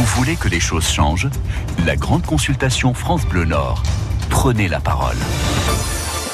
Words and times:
Vous 0.00 0.06
voulez 0.16 0.34
que 0.34 0.48
les 0.48 0.60
choses 0.60 0.88
changent? 0.88 1.28
La 1.84 1.94
grande 1.94 2.24
consultation 2.24 2.94
France 2.94 3.26
Bleu 3.26 3.44
Nord. 3.44 3.82
Prenez 4.30 4.66
la 4.66 4.80
parole. 4.80 5.18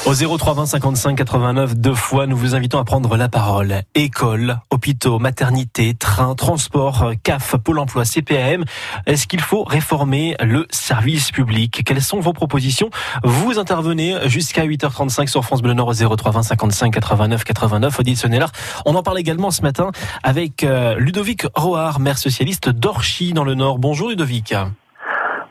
Au 0.07 0.13
03 0.13 0.53
20 0.53 0.65
55 0.67 1.17
89 1.17 1.75
deux 1.75 1.93
fois, 1.93 2.27
nous 2.27 2.37
vous 2.37 2.55
invitons 2.55 2.79
à 2.79 2.85
prendre 2.85 3.17
la 3.17 3.27
parole. 3.27 3.81
École, 3.93 4.59
hôpitaux, 4.69 5.19
maternité, 5.19 5.95
train, 5.95 6.33
transport, 6.33 7.11
CAF, 7.23 7.57
Pôle 7.57 7.77
emploi, 7.77 8.05
CPAM. 8.05 8.63
Est-ce 9.05 9.27
qu'il 9.27 9.41
faut 9.41 9.65
réformer 9.65 10.37
le 10.39 10.65
service 10.69 11.31
public? 11.31 11.83
Quelles 11.85 12.01
sont 12.01 12.21
vos 12.21 12.31
propositions? 12.31 12.89
Vous 13.25 13.59
intervenez 13.59 14.29
jusqu'à 14.29 14.65
8h35 14.65 15.27
sur 15.27 15.43
France 15.43 15.61
Bleu 15.61 15.73
Nord 15.73 15.89
au 15.89 16.15
03 16.15 16.31
20 16.31 16.41
55 16.41 16.93
89 16.93 17.43
89. 17.43 17.99
Auditionnez 17.99 18.39
On 18.85 18.95
en 18.95 19.03
parle 19.03 19.19
également 19.19 19.51
ce 19.51 19.61
matin 19.61 19.91
avec 20.23 20.63
euh, 20.63 20.95
Ludovic 20.95 21.47
Roard, 21.53 21.99
maire 21.99 22.17
socialiste 22.17 22.69
d'Orchy 22.69 23.33
dans 23.33 23.43
le 23.43 23.55
Nord. 23.55 23.77
Bonjour 23.77 24.07
Ludovic. 24.07 24.55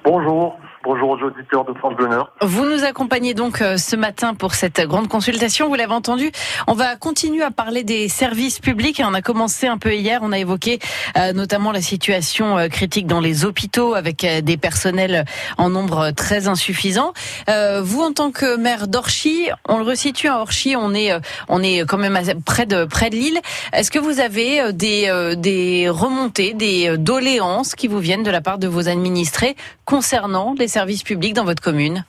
Bonjour. 0.03 0.57
Bonjour 0.87 1.11
aux 1.11 1.19
auditeurs 1.19 1.65
de 1.65 1.75
France 1.75 1.97
Bleu 1.97 2.09
Vous 2.43 2.65
nous 2.65 2.85
accompagnez 2.85 3.35
donc 3.35 3.61
euh, 3.61 3.77
ce 3.77 3.97
matin 3.97 4.35
pour 4.35 4.55
cette 4.55 4.81
grande 4.83 5.09
consultation. 5.09 5.69
Vous 5.69 5.75
l'avez 5.75 5.93
entendu. 5.93 6.31
On 6.69 6.75
va 6.75 6.95
continuer 6.95 7.43
à 7.43 7.51
parler 7.51 7.83
des 7.83 8.09
services 8.09 8.61
publics. 8.61 9.03
On 9.05 9.13
a 9.13 9.21
commencé 9.21 9.67
un 9.67 9.79
peu 9.79 9.93
hier. 9.93 10.21
On 10.23 10.31
a 10.31 10.39
évoqué 10.39 10.79
euh, 11.19 11.33
notamment 11.33 11.73
la 11.73 11.81
situation 11.81 12.57
euh, 12.57 12.69
critique 12.69 13.09
dans 13.09 13.19
les 13.19 13.45
hôpitaux 13.45 13.95
avec 13.95 14.25
des 14.25 14.57
personnels 14.57 15.25
en 15.59 15.71
nombre 15.71 16.13
très 16.13 16.47
insuffisant. 16.47 17.13
Vous, 17.49 18.03
en 18.03 18.13
tant 18.13 18.31
que 18.31 18.57
maire 18.57 18.87
d'Orchy, 18.87 19.49
on 19.69 19.79
le 19.79 19.85
resitue 19.85 20.29
à 20.29 20.39
Orchy. 20.39 20.77
On 20.77 20.95
est, 20.95 21.11
on 21.49 21.65
est 21.65 21.85
quand 21.85 21.99
même 21.99 22.17
près 22.45 22.67
de 22.67 22.85
près 22.85 23.11
de 23.11 23.17
l'île. 23.17 23.41
Est-ce 23.73 23.91
que 23.91 23.99
vous 23.99 24.21
avez 24.21 24.73
des 24.73 25.35
des 25.37 25.89
remontées, 25.89 26.55
des 26.55 26.97
doléances 26.97 27.75
qui 27.75 27.89
vous 27.89 27.99
viennent 27.99 28.23
de 28.23 28.31
la 28.31 28.41
part 28.41 28.59
de 28.59 28.69
vos 28.69 28.89
administrés 28.89 29.57
concernant 29.85 30.55
les 30.59 30.76
services 30.77 31.05
publics 31.05 31.33
dans 31.33 31.47
votre 31.47 31.63
commune 31.63 32.05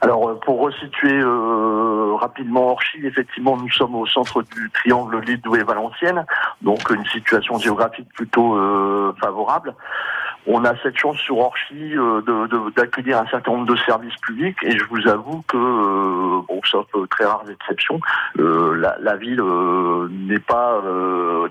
alors 0.00 0.28
euh, 0.28 0.34
pour 0.44 0.58
resituer 0.60 1.20
euh, 1.20 2.16
rapidement 2.16 2.72
Orchy, 2.72 2.98
effectivement 3.06 3.56
nous 3.56 3.70
sommes 3.70 3.94
au 3.94 4.06
centre 4.06 4.42
du 4.42 4.70
triangle 4.70 5.20
Lille, 5.20 5.40
Douai, 5.40 5.62
Valenciennes, 5.62 6.24
donc 6.62 6.90
une 6.90 7.04
situation 7.04 7.58
géographique 7.58 8.08
plutôt 8.14 8.56
euh, 8.56 9.14
favorable. 9.20 9.74
On 10.48 10.64
a 10.64 10.72
cette 10.82 10.96
chance 10.96 11.18
sur 11.18 11.38
Orchy 11.38 11.94
d'accueillir 12.74 13.18
un 13.18 13.26
certain 13.26 13.52
nombre 13.52 13.66
de 13.66 13.76
services 13.76 14.16
publics 14.26 14.56
et 14.62 14.76
je 14.76 14.84
vous 14.86 15.06
avoue 15.06 15.42
que, 15.46 15.56
bon, 16.48 16.60
sauf 16.64 16.86
très 17.10 17.26
rares 17.26 17.44
exceptions, 17.48 18.00
la, 18.36 18.96
la, 18.98 19.16
ville 19.16 19.42
n'est 20.10 20.40
pas 20.40 20.82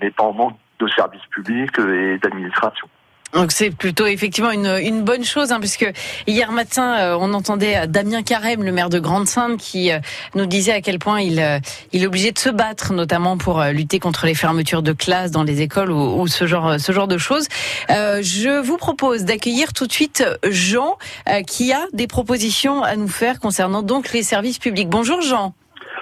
n'est 0.02 0.09
pas 0.09 0.23
en 0.23 0.33
manque 0.33 0.58
de 0.80 0.88
services 0.88 1.28
publics 1.31 1.78
et 1.78 2.17
d'administration. 2.17 2.89
Donc 3.33 3.52
c'est 3.52 3.69
plutôt 3.69 4.08
effectivement 4.08 4.52
une, 4.52 4.80
une 4.81 5.03
bonne 5.03 5.23
chose, 5.23 5.52
hein, 5.52 5.59
puisque 5.59 5.85
hier 6.25 6.52
matin 6.52 6.97
euh, 6.97 7.17
on 7.19 7.33
entendait 7.33 7.88
Damien 7.88 8.23
Carême, 8.23 8.63
le 8.63 8.71
maire 8.71 8.89
de 8.89 8.99
Grande-Sainte, 8.99 9.58
qui 9.59 9.91
euh, 9.91 9.99
nous 10.33 10.47
disait 10.47 10.73
à 10.73 10.81
quel 10.81 10.97
point 10.97 11.21
il, 11.21 11.39
euh, 11.39 11.59
il 11.94 12.03
est 12.03 12.08
obligé 12.08 12.31
de 12.31 12.39
se 12.39 12.49
battre, 12.49 12.91
notamment 12.91 13.38
pour 13.38 13.63
lutter 13.66 13.99
contre 13.99 14.25
les 14.25 14.33
fermetures 14.33 14.81
de 14.81 14.94
classes 14.94 15.31
dans 15.31 15.44
les 15.44 15.61
écoles 15.61 15.91
ou, 15.91 16.21
ou 16.21 16.27
ce 16.27 16.47
genre 16.47 16.80
ce 16.80 16.91
genre 16.91 17.08
de 17.08 17.17
choses. 17.17 17.47
je 17.89 18.61
vous 18.61 18.77
propose 18.77 19.25
d'accueillir 19.25 19.73
tout 19.73 19.86
de 19.86 19.91
suite 19.91 20.23
Jean, 20.49 20.97
qui 21.45 21.71
a 21.71 21.86
des 21.93 22.08
propositions 22.08 22.83
à 22.83 22.95
nous 22.95 23.08
faire 23.08 23.39
concernant 23.39 23.83
donc 23.83 24.11
les 24.11 24.23
services 24.23 24.59
publics. 24.59 24.89
Bonjour 24.89 25.21
Jean. 25.21 25.53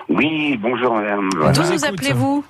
Oui, 0.09 0.57
bonjour 0.57 0.93
madame. 0.93 1.29
D'où 1.53 1.63
vous 1.63 1.85
appelez-vous? 1.85 2.45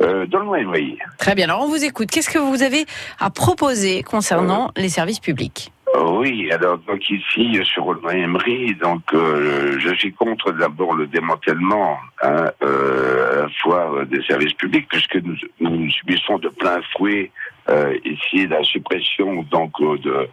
Euh, 0.00 0.26
oui. 0.66 0.98
Très 1.18 1.34
bien. 1.34 1.44
Alors 1.46 1.62
on 1.62 1.68
vous 1.68 1.84
écoute. 1.84 2.10
Qu'est-ce 2.10 2.30
que 2.30 2.38
vous 2.38 2.62
avez 2.62 2.86
à 3.18 3.30
proposer 3.30 4.02
concernant 4.02 4.66
euh, 4.66 4.82
les 4.82 4.88
services 4.88 5.20
publics 5.20 5.72
oui, 5.96 6.50
alors 6.52 6.78
donc 6.78 7.08
ici 7.08 7.58
sur 7.64 7.86
Aulnoy-Emery, 7.86 8.74
donc 8.74 9.02
euh, 9.14 9.78
je 9.80 9.94
suis 9.94 10.12
contre 10.12 10.52
d'abord 10.52 10.94
le 10.94 11.06
démantèlement 11.06 11.96
hein, 12.22 12.50
euh, 12.62 13.32
à 13.32 13.42
la 13.42 13.48
fois 13.62 13.94
euh, 13.94 14.04
des 14.04 14.22
services 14.22 14.52
publics 14.52 14.86
puisque 14.88 15.16
nous, 15.16 15.34
nous 15.60 15.90
subissons 15.90 16.38
de 16.38 16.50
plein 16.50 16.80
fouet 16.92 17.30
euh, 17.70 17.96
ici 18.04 18.46
la 18.46 18.62
suppression 18.64 19.42
donc 19.50 19.80
de, 19.80 20.28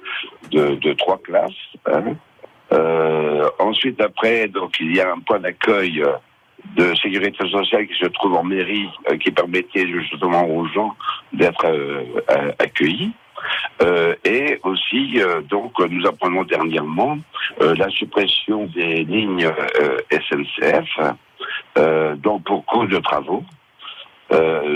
de, 0.52 0.76
de 0.76 0.94
trois 0.94 1.20
classes. 1.20 1.52
Hein. 1.88 2.16
ensuite 3.60 4.02
après 4.02 4.48
donc 4.50 4.76
il 4.80 4.94
y 4.94 5.00
a 5.00 5.12
un 5.12 5.20
point 5.20 5.40
d'accueil 5.40 6.04
de 6.76 6.96
sécurité 6.96 7.48
sociale 7.50 7.88
qui 7.88 7.96
se 7.96 8.08
trouve 8.08 8.36
en 8.36 8.44
mairie, 8.44 8.90
euh, 9.10 9.18
qui 9.18 9.32
permettait 9.32 9.88
justement 9.88 10.46
aux 10.48 10.66
gens 10.68 10.96
d'être 11.34 11.66
euh, 11.66 12.04
accueillis. 12.60 13.12
Euh, 13.82 14.16
et 14.24 14.60
aussi, 14.64 15.20
donc, 15.50 15.74
nous 15.80 16.08
apprenons 16.08 16.44
dernièrement 16.44 17.20
la 17.60 17.90
suppression 17.90 18.66
des 18.68 19.04
lignes 19.04 19.48
SNCF, 20.10 21.16
donc 22.24 22.44
pour 22.46 22.66
cause 22.66 22.90
de 22.90 22.98
travaux, 22.98 23.44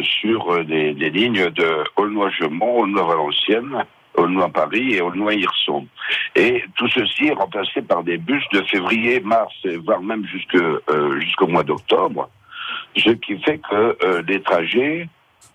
sur 0.03 0.63
des, 0.65 0.93
lignes 0.93 1.49
de 1.49 1.83
Aulnoy-Gemont, 1.95 2.81
Aulnoy-Valenciennes, 2.81 3.85
Aulnoy-Paris 4.15 4.93
et 4.93 5.01
Aulnoy-Hirson. 5.01 5.87
Et 6.35 6.63
tout 6.75 6.87
ceci 6.89 7.27
est 7.27 7.33
remplacé 7.33 7.81
par 7.81 8.03
des 8.03 8.17
bus 8.17 8.43
de 8.53 8.61
février, 8.63 9.19
mars, 9.19 9.53
voire 9.83 10.01
même 10.01 10.25
jusque, 10.25 10.55
euh, 10.55 11.19
jusqu'au 11.19 11.47
mois 11.47 11.63
d'octobre, 11.63 12.29
ce 12.95 13.11
qui 13.11 13.37
fait 13.39 13.59
que 13.59 13.97
euh, 14.03 14.21
les 14.27 14.41
trajets 14.41 15.07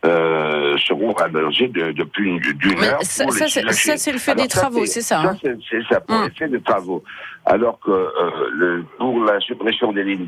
euh, 0.04 0.76
seront 0.78 1.12
rallongés 1.12 1.68
de, 1.68 1.92
de 1.92 2.04
plus 2.04 2.38
d'une 2.38 2.84
heure. 2.84 3.02
Ça, 3.02 3.26
ça 3.30 3.48
c'est 3.48 4.12
le 4.12 4.18
fait 4.18 4.34
des 4.34 4.48
travaux, 4.48 4.84
c'est 4.84 5.00
ça. 5.00 5.22
Ça, 5.22 5.30
hein 5.30 5.56
c'est 5.70 5.82
ça, 5.88 6.00
pour 6.00 6.16
hum. 6.16 6.30
fait 6.36 6.48
des 6.48 6.60
travaux. 6.60 7.02
Alors 7.46 7.78
que 7.80 7.90
euh, 7.90 8.30
le, 8.52 8.84
pour 8.98 9.22
la 9.24 9.40
suppression 9.40 9.92
des 9.92 10.04
lignes 10.04 10.26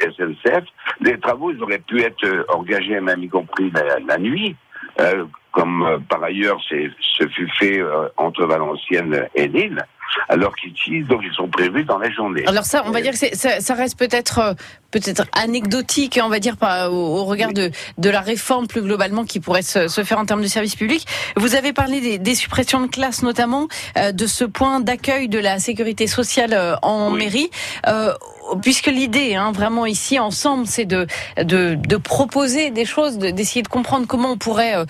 SNCF, 0.00 0.64
les 1.00 1.18
travaux 1.18 1.52
ils 1.52 1.62
auraient 1.62 1.78
pu 1.78 2.00
être 2.02 2.46
engagés, 2.48 3.00
même 3.00 3.22
y 3.22 3.28
compris 3.28 3.70
la, 3.70 4.00
la 4.00 4.18
nuit. 4.18 4.56
Euh, 5.00 5.24
comme 5.52 5.82
euh, 5.82 5.98
par 6.08 6.22
ailleurs 6.24 6.58
ce 6.68 7.28
fut 7.28 7.48
fait 7.58 7.78
euh, 7.78 8.08
entre 8.16 8.44
Valenciennes 8.46 9.26
et 9.34 9.46
Lille, 9.46 9.84
alors 10.28 10.54
qu'ici, 10.56 11.02
donc 11.02 11.20
ils 11.24 11.32
sont 11.34 11.48
prévus 11.48 11.84
dans 11.84 11.98
la 11.98 12.10
journée. 12.10 12.44
Alors 12.46 12.64
ça, 12.64 12.82
on 12.86 12.90
va 12.90 13.00
dire 13.00 13.12
que 13.12 13.18
ça, 13.18 13.60
ça, 13.60 13.74
reste 13.74 13.98
peut-être 13.98 14.38
euh, 14.40 14.54
peut-être 14.90 15.24
anecdotique, 15.32 16.18
on 16.22 16.28
va 16.28 16.38
dire 16.38 16.56
au, 16.90 17.24
regard 17.24 17.52
de, 17.52 17.70
de 17.96 18.10
la 18.10 18.20
réforme 18.20 18.66
plus 18.66 18.82
globalement 18.82 19.24
qui 19.24 19.40
pourrait 19.40 19.62
se, 19.62 19.88
se, 19.88 20.04
faire 20.04 20.18
en 20.18 20.26
termes 20.26 20.42
de 20.42 20.48
services 20.48 20.76
publics. 20.76 21.06
Vous 21.36 21.54
avez 21.54 21.72
parlé 21.72 22.00
des, 22.00 22.18
des 22.18 22.34
suppressions 22.34 22.80
de 22.80 22.88
classes 22.88 23.22
notamment, 23.22 23.68
de 23.96 24.26
ce 24.26 24.44
point 24.44 24.80
d'accueil 24.80 25.28
de 25.28 25.38
la 25.38 25.58
sécurité 25.58 26.06
sociale 26.06 26.78
en 26.82 27.10
mairie. 27.10 27.50
Euh, 27.86 28.12
puisque 28.60 28.86
l'idée, 28.86 29.34
hein, 29.34 29.52
vraiment 29.52 29.86
ici 29.86 30.18
ensemble, 30.18 30.66
c'est 30.66 30.84
de, 30.84 31.06
de, 31.38 31.74
de, 31.74 31.96
proposer 31.96 32.70
des 32.70 32.84
choses, 32.84 33.18
d'essayer 33.18 33.62
de, 33.62 33.68
comprendre 33.68 34.06
comment 34.06 34.32
on 34.32 34.36
pourrait 34.36 34.76
euh, 34.76 34.84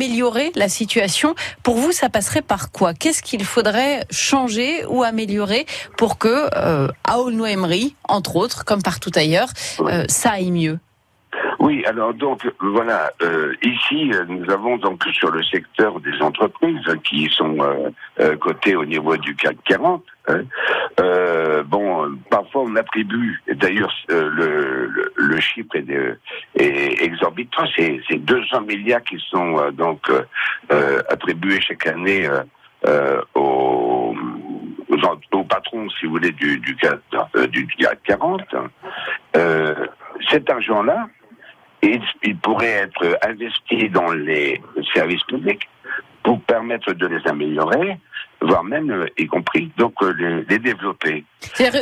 améliorer 0.00 0.50
la 0.54 0.70
situation. 0.70 1.34
Pour 1.62 1.76
vous, 1.76 1.92
ça 1.92 2.08
passerait 2.08 2.40
par 2.40 2.72
quoi? 2.72 2.94
Qu'est-ce 2.94 3.22
qu'il 3.22 3.44
faudrait 3.44 4.06
changer 4.10 4.86
ou 4.86 5.02
améliorer 5.02 5.66
pour 5.98 6.16
que 6.16 6.48
euh, 6.56 6.88
à 7.04 7.18
Aulnoy-Emery, 7.18 7.94
entre 8.08 8.36
autres, 8.36 8.64
comme 8.64 8.82
partout 8.82 9.10
ailleurs, 9.14 9.50
euh, 9.80 10.06
ça 10.08 10.30
aille 10.30 10.52
mieux? 10.52 10.78
Oui, 11.70 11.84
alors 11.86 12.12
donc 12.14 12.50
voilà, 12.58 13.12
euh, 13.22 13.54
ici 13.62 14.10
nous 14.26 14.50
avons 14.50 14.76
donc 14.76 15.04
sur 15.12 15.30
le 15.30 15.40
secteur 15.44 16.00
des 16.00 16.20
entreprises 16.20 16.84
qui 17.04 17.28
sont 17.30 17.58
euh, 18.18 18.36
cotées 18.38 18.74
au 18.74 18.84
niveau 18.84 19.16
du 19.16 19.36
CAC 19.36 19.56
40. 19.66 20.02
Hein, 20.26 20.42
bon, 21.66 22.18
parfois 22.28 22.62
on 22.62 22.74
attribue, 22.74 23.40
d'ailleurs 23.52 23.94
le, 24.08 25.12
le, 25.14 25.40
chiffre 25.40 25.76
est, 25.76 27.04
exorbitant, 27.04 27.64
c'est 27.76 28.18
200 28.18 28.62
milliards 28.62 29.02
qui 29.02 29.18
sont 29.30 29.70
donc 29.72 30.10
attribués 31.08 31.60
chaque 31.60 31.86
année 31.86 32.28
aux, 33.34 34.14
aux, 35.32 35.44
patrons, 35.44 35.88
si 35.90 36.06
vous 36.06 36.12
voulez, 36.12 36.32
du, 36.32 36.58
du, 36.58 36.74
CAC, 36.76 36.98
du 37.50 37.66
CAC 37.78 38.02
40. 38.02 38.42
cet 40.28 40.50
argent-là, 40.50 41.08
il 41.82 42.36
pourrait 42.36 42.88
être 42.88 43.18
investi 43.22 43.88
dans 43.88 44.12
les 44.12 44.60
services 44.94 45.24
publics 45.24 45.68
pour 46.22 46.40
permettre 46.42 46.92
de 46.92 47.06
les 47.06 47.26
améliorer, 47.26 47.98
voire 48.40 48.64
même, 48.64 48.90
euh, 48.90 49.06
y 49.18 49.26
compris, 49.26 49.70
donc 49.76 49.94
euh, 50.02 50.44
les, 50.48 50.58
développer. 50.58 51.24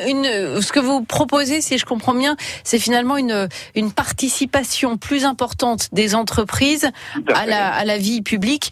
Une, 0.06 0.26
euh, 0.26 0.60
ce 0.60 0.72
que 0.72 0.80
vous 0.80 1.02
proposez, 1.02 1.60
si 1.60 1.78
je 1.78 1.84
comprends 1.84 2.14
bien, 2.14 2.36
c'est 2.64 2.78
finalement 2.78 3.16
une, 3.16 3.48
une 3.74 3.92
participation 3.92 4.96
plus 4.96 5.24
importante 5.24 5.88
des 5.92 6.14
entreprises 6.14 6.90
à, 7.34 7.46
la, 7.46 7.72
à 7.72 7.84
la 7.84 7.98
vie 7.98 8.22
publique. 8.22 8.70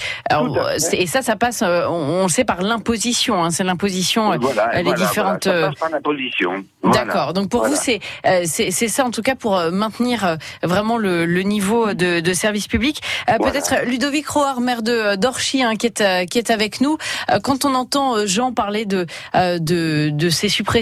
et 0.92 1.06
ça, 1.06 1.22
ça 1.22 1.36
passe, 1.36 1.62
on, 1.62 2.22
le 2.22 2.28
sait, 2.28 2.44
par 2.44 2.62
l'imposition. 2.62 3.42
Hein, 3.42 3.50
c'est 3.50 3.64
l'imposition, 3.64 4.36
voilà, 4.38 4.82
les 4.82 4.92
différentes. 4.94 5.44
Ça 5.44 5.68
passe 5.68 5.74
par 5.78 5.90
l'imposition. 5.90 6.64
D'accord. 6.84 7.32
Donc 7.32 7.48
pour 7.48 7.66
vous, 7.66 7.74
c'est 7.76 8.00
euh, 8.26 8.42
c'est 8.46 8.70
ça 8.70 9.04
en 9.04 9.10
tout 9.10 9.22
cas 9.22 9.34
pour 9.34 9.56
euh, 9.56 9.70
maintenir 9.70 10.24
euh, 10.24 10.36
vraiment 10.62 10.98
le, 10.98 11.26
le 11.26 11.42
niveau 11.42 11.94
de, 11.94 12.20
de, 12.20 12.32
service 12.32 12.68
public. 12.68 13.00
Peut-être 13.26 13.84
Ludovic 13.86 14.28
Roar, 14.28 14.60
maire 14.60 14.82
de 14.82 15.16
d'Orchy, 15.16 15.62
hein, 15.62 15.76
qui 15.76 15.86
est 15.86 16.26
qui 16.26 16.38
est 16.38 16.50
avec 16.50 16.80
nous. 16.80 16.98
Quand 17.42 17.64
on 17.64 17.74
entend 17.74 18.26
Jean 18.26 18.52
parler 18.52 18.84
de 18.84 19.06
de, 19.34 20.10
de 20.10 20.30
ces 20.30 20.48
suppressions 20.48 20.75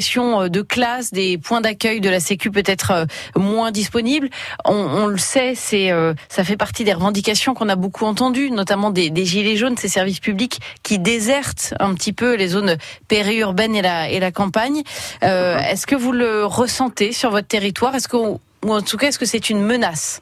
de 0.49 0.63
classes, 0.63 1.13
des 1.13 1.39
points 1.39 1.61
d'accueil 1.61 2.01
de 2.01 2.11
la 2.11 2.21
Sécu 2.21 2.51
peut-être 2.51 3.07
moins 3.37 3.71
disponibles, 3.71 4.29
on, 4.65 4.75
on 4.75 5.07
le 5.07 5.19
sait, 5.19 5.55
c'est 5.55 5.91
ça 6.29 6.45
fait 6.45 6.57
partie 6.57 6.85
des 6.85 6.93
revendications 6.93 7.55
qu'on 7.55 7.69
a 7.69 7.77
beaucoup 7.77 8.05
entendues, 8.05 8.51
notamment 8.51 8.91
des, 8.91 9.11
des 9.11 9.25
gilets 9.25 9.57
jaunes, 9.57 9.77
ces 9.77 9.89
services 9.89 10.21
publics 10.21 10.61
qui 10.83 10.99
désertent 10.99 11.75
un 11.81 11.95
petit 11.95 12.13
peu 12.13 12.35
les 12.35 12.49
zones 12.49 12.77
périurbaines 13.09 13.77
et 13.77 13.83
la 13.83 14.09
et 14.09 14.21
la 14.21 14.33
campagne. 14.33 14.83
Euh, 15.23 15.59
est-ce 15.59 15.87
que 15.87 15.95
vous 15.95 16.13
le 16.13 16.45
ressentez 16.45 17.13
sur 17.13 17.31
votre 17.31 17.49
territoire? 17.49 17.95
Est-ce 17.95 18.09
que, 18.09 18.17
ou 18.17 18.41
en 18.65 18.83
tout 18.83 18.97
cas, 18.97 19.09
est-ce 19.09 19.19
que 19.19 19.27
c'est 19.27 19.51
une 19.51 19.61
menace? 19.61 20.21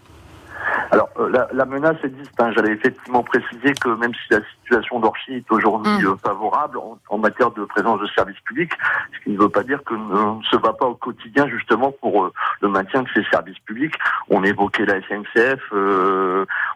Alors 0.93 1.09
euh, 1.19 1.31
la, 1.31 1.49
la, 1.55 1.65
menace 1.65 1.97
existe. 2.05 2.39
Hein. 2.39 2.53
J'allais 2.55 2.73
effectivement 2.73 3.23
préciser 3.23 3.73
que 3.81 3.89
même 3.97 4.13
si 4.13 4.31
la 4.31 4.41
situation 4.61 5.01
d'Orchy 5.01 5.37
est 5.37 5.51
aujourd'hui 5.51 5.91
mm. 5.91 6.07
euh, 6.07 6.17
favorable 6.17 6.79
en, 7.09 7.19
matière 7.19 7.51
de 7.53 7.65
présence 7.65 7.99
de 7.99 8.07
services 8.09 8.41
publics, 8.41 8.73
ce 9.15 9.25
qui 9.25 9.31
ne 9.31 9.39
veut 9.39 9.49
pas 9.49 9.63
dire 9.63 9.83
que 9.85 9.95
ne 9.95 10.43
se 10.43 10.57
va 10.57 10.75
pas 10.75 10.87
au 10.87 10.95
quotidien 10.95 11.49
justement 11.49 11.93
pour 11.93 12.25
euh, 12.25 12.33
le 12.61 12.69
maintien 12.69 13.03
de 13.03 13.09
ces 13.15 13.25
services 13.31 13.59
publics. 13.61 13.95
On 14.29 14.45
évoquait 14.45 14.85
la 14.85 15.01
SNCF, 15.01 15.63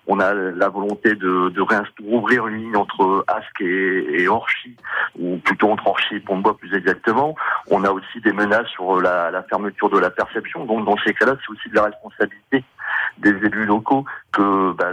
on 0.06 0.20
a 0.20 0.32
la 0.32 0.68
volonté 0.68 1.14
de, 1.14 1.50
de 1.50 1.60
réouvrir 1.60 2.46
une 2.46 2.56
ligne 2.56 2.76
entre 2.76 3.24
Asque 3.26 3.60
et, 3.60 4.22
et, 4.22 4.28
Orchy, 4.28 4.76
ou 5.18 5.36
plutôt 5.38 5.70
entre 5.70 5.88
Orchy 5.88 6.14
et 6.14 6.20
Pont-de-Bois 6.20 6.56
plus 6.56 6.72
exactement. 6.74 7.34
On 7.70 7.84
a 7.84 7.90
aussi 7.90 8.20
des 8.22 8.32
menaces 8.32 8.68
sur 8.68 9.00
la, 9.00 9.30
la 9.30 9.42
fermeture 9.42 9.90
de 9.90 9.98
la 9.98 10.10
perception. 10.10 10.64
Donc 10.64 10.86
dans 10.86 10.96
ces 11.04 11.12
cas-là, 11.12 11.34
c'est 11.42 11.52
aussi 11.52 11.68
de 11.68 11.74
la 11.74 11.84
responsabilité 11.84 12.64
des 13.18 13.30
élus 13.30 13.66
locaux 13.66 14.04
que 14.32 14.72
bah, 14.72 14.92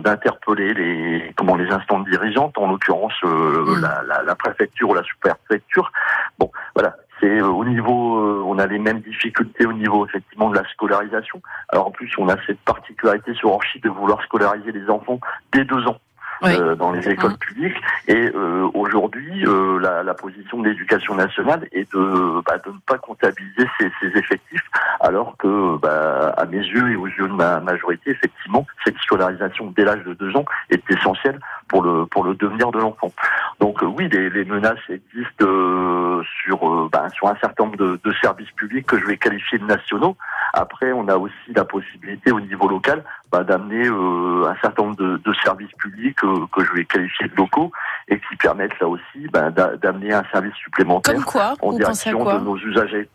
d'interpeller 0.00 0.74
les 0.74 1.34
comment 1.36 1.56
les 1.56 1.70
instances 1.70 2.06
dirigeantes, 2.06 2.56
en 2.58 2.70
l'occurrence 2.70 3.12
euh, 3.24 3.80
la, 3.80 4.02
la, 4.06 4.22
la, 4.22 4.34
préfecture 4.34 4.90
ou 4.90 4.94
la 4.94 5.02
sous-préfecture. 5.02 5.92
Bon, 6.38 6.50
voilà, 6.74 6.96
c'est 7.20 7.40
euh, 7.40 7.46
au 7.46 7.64
niveau, 7.64 8.18
euh, 8.18 8.42
on 8.46 8.58
a 8.58 8.66
les 8.66 8.78
mêmes 8.78 9.00
difficultés 9.00 9.66
au 9.66 9.72
niveau 9.72 10.06
effectivement 10.06 10.50
de 10.50 10.56
la 10.56 10.68
scolarisation. 10.70 11.42
Alors 11.68 11.88
en 11.88 11.90
plus, 11.90 12.10
on 12.18 12.28
a 12.28 12.36
cette 12.46 12.60
particularité 12.60 13.34
sur 13.34 13.52
Orchid 13.52 13.82
de 13.82 13.88
vouloir 13.88 14.22
scolariser 14.22 14.72
les 14.72 14.88
enfants 14.88 15.20
dès 15.52 15.64
deux 15.64 15.86
ans. 15.86 15.98
Euh, 16.44 16.76
dans 16.76 16.92
les 16.92 17.08
écoles 17.08 17.32
mmh. 17.32 17.38
publiques. 17.38 17.76
Et 18.06 18.30
euh, 18.34 18.68
aujourd'hui, 18.74 19.44
euh, 19.44 19.80
la, 19.80 20.02
la, 20.04 20.14
position 20.14 20.60
de 20.60 20.68
l'éducation 20.68 21.14
nationale 21.16 21.66
est 21.72 21.92
de, 21.92 22.42
bah, 22.46 22.58
de 22.64 22.70
ne 22.70 22.78
pas 22.86 22.96
comptabiliser 22.98 23.66
ces, 23.78 23.90
ces 24.00 24.16
effectifs, 24.16 24.70
alors 25.00 25.36
que, 25.36 25.76
bah, 25.78 26.34
à 26.36 26.44
mes 26.46 26.58
yeux 26.58 26.92
et 26.92 26.96
aux 26.96 27.06
yeux 27.06 27.28
de 27.28 27.32
ma 27.32 27.58
majorité, 27.60 28.10
effectivement, 28.10 28.66
cette 28.84 28.96
scolarisation 28.98 29.72
dès 29.76 29.84
l'âge 29.84 30.04
de 30.04 30.14
deux 30.14 30.36
ans 30.36 30.44
est 30.70 30.82
essentielle 30.90 31.40
pour 31.66 31.82
le 31.82 32.06
pour 32.06 32.24
le 32.24 32.34
devenir 32.34 32.70
de 32.70 32.78
l'enfant. 32.78 33.12
Donc 33.60 33.82
oui, 33.82 34.08
les, 34.08 34.30
les, 34.30 34.44
menaces 34.44 34.78
existent 34.88 36.22
sur 36.44 36.88
bah, 36.90 37.08
sur 37.12 37.26
un 37.26 37.36
certain 37.40 37.64
nombre 37.64 37.76
de, 37.76 37.98
de 38.04 38.14
services 38.20 38.50
publics 38.52 38.86
que 38.86 38.98
je 38.98 39.04
vais 39.04 39.16
qualifier 39.16 39.58
de 39.58 39.64
nationaux. 39.64 40.16
Après, 40.52 40.92
on 40.92 41.08
a 41.08 41.16
aussi 41.16 41.52
la 41.54 41.64
possibilité 41.64 42.30
au 42.30 42.40
niveau 42.40 42.68
local 42.68 43.02
bah, 43.32 43.44
d'amener 43.44 43.86
un 43.88 44.56
certain 44.60 44.84
nombre 44.84 44.96
de, 44.96 45.16
de 45.16 45.34
services 45.44 45.72
publics 45.72 46.16
que, 46.16 46.64
je 46.64 46.72
vais 46.72 46.84
qualifier 46.84 47.28
de 47.28 47.36
locaux 47.36 47.72
et 48.08 48.18
qui 48.20 48.36
permettent 48.36 48.78
là 48.80 48.88
aussi 48.88 49.28
ben, 49.32 49.50
d'amener 49.50 50.12
un 50.12 50.24
service 50.32 50.54
supplémentaire 50.54 51.20
en 51.60 51.72
direction 51.72 52.24
de 52.24 52.44
nos 52.44 52.56
usagers. 52.56 53.08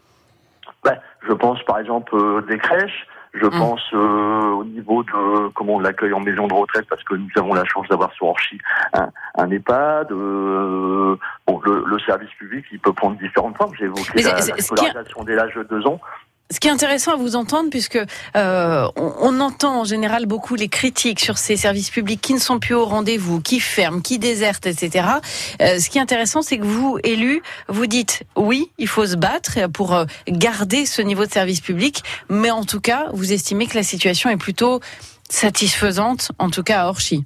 Ben, 0.84 0.98
je 1.28 1.34
pense 1.34 1.64
par 1.64 1.80
exemple 1.80 2.16
euh, 2.16 2.42
des 2.42 2.58
crèches, 2.58 3.08
je 3.34 3.46
hum. 3.46 3.52
pense 3.52 3.82
euh, 3.94 4.52
au 4.52 4.64
niveau 4.64 5.04
de 5.04 5.50
comment 5.54 5.76
on 5.76 5.80
l'accueille 5.80 6.14
en 6.14 6.20
maison 6.20 6.48
de 6.48 6.54
retraite 6.54 6.86
parce 6.88 7.04
que 7.04 7.16
nous 7.16 7.30
avons 7.36 7.54
la 7.54 7.66
chance 7.66 7.88
d'avoir 7.90 8.12
sur 8.14 8.28
Orchy 8.28 8.60
un, 8.94 9.10
un 9.36 9.50
EHPAD. 9.50 10.12
Euh, 10.12 11.18
bon, 11.48 11.60
le, 11.66 12.00
service 12.00 12.30
public, 12.38 12.66
il 12.72 12.80
peut 12.80 12.94
prendre 12.94 13.18
différentes 13.18 13.58
formes. 13.58 13.74
J'ai 13.76 13.86
évoqué 13.86 14.22
la, 14.22 14.34
la 14.34 14.58
scolarisation 14.58 15.24
dès 15.24 15.36
l'âge 15.36 15.56
de 15.56 15.64
deux 15.64 15.88
ans. 15.88 16.00
Ce 16.52 16.60
qui 16.60 16.68
est 16.68 16.72
intéressant 16.72 17.14
à 17.14 17.16
vous 17.16 17.36
entendre, 17.36 17.70
puisque 17.72 17.98
euh, 18.36 18.88
on, 18.96 19.40
entend 19.40 19.82
en 19.82 19.84
général 19.86 20.28
beaucoup 20.28 20.54
les 20.56 20.68
critiques 20.68 21.20
sur 21.20 21.38
ces 21.38 21.58
services 21.58 21.90
publics 21.90 22.22
qui 22.22 22.34
ne 22.34 22.40
sont 22.40 22.60
plus 22.60 22.76
au 22.76 22.86
rendez-vous, 22.86 23.42
qui 23.42 23.60
ferment, 23.60 24.02
qui 24.02 24.20
désertent, 24.20 24.68
etc. 24.68 25.08
Euh, 25.62 25.80
ce 25.80 25.90
qui 25.90 25.98
est 25.98 26.02
intéressant, 26.02 26.44
c'est 26.44 26.60
que 26.60 26.66
vous, 26.66 27.00
élus, 27.04 27.42
vous 27.70 27.88
dites 27.88 28.24
oui, 28.36 28.70
il 28.78 28.88
faut 28.88 29.06
se 29.06 29.16
battre 29.16 29.68
pour 29.72 29.96
euh, 29.96 30.06
garder 30.28 30.86
ce 30.86 31.02
niveau 31.02 31.26
de 31.26 31.32
service 31.32 31.62
public, 31.62 32.04
mais 32.30 32.52
en 32.52 32.66
tout 32.66 32.82
cas, 32.82 33.08
vous 33.14 33.34
estimez 33.34 33.66
que 33.66 33.76
la 33.76 33.84
situation 33.84 34.30
est 34.30 34.38
plutôt 34.38 34.80
satisfaisante, 35.30 36.34
en 36.38 36.50
tout 36.50 36.64
cas 36.64 36.84
à 36.84 36.88
Orchy. 36.88 37.26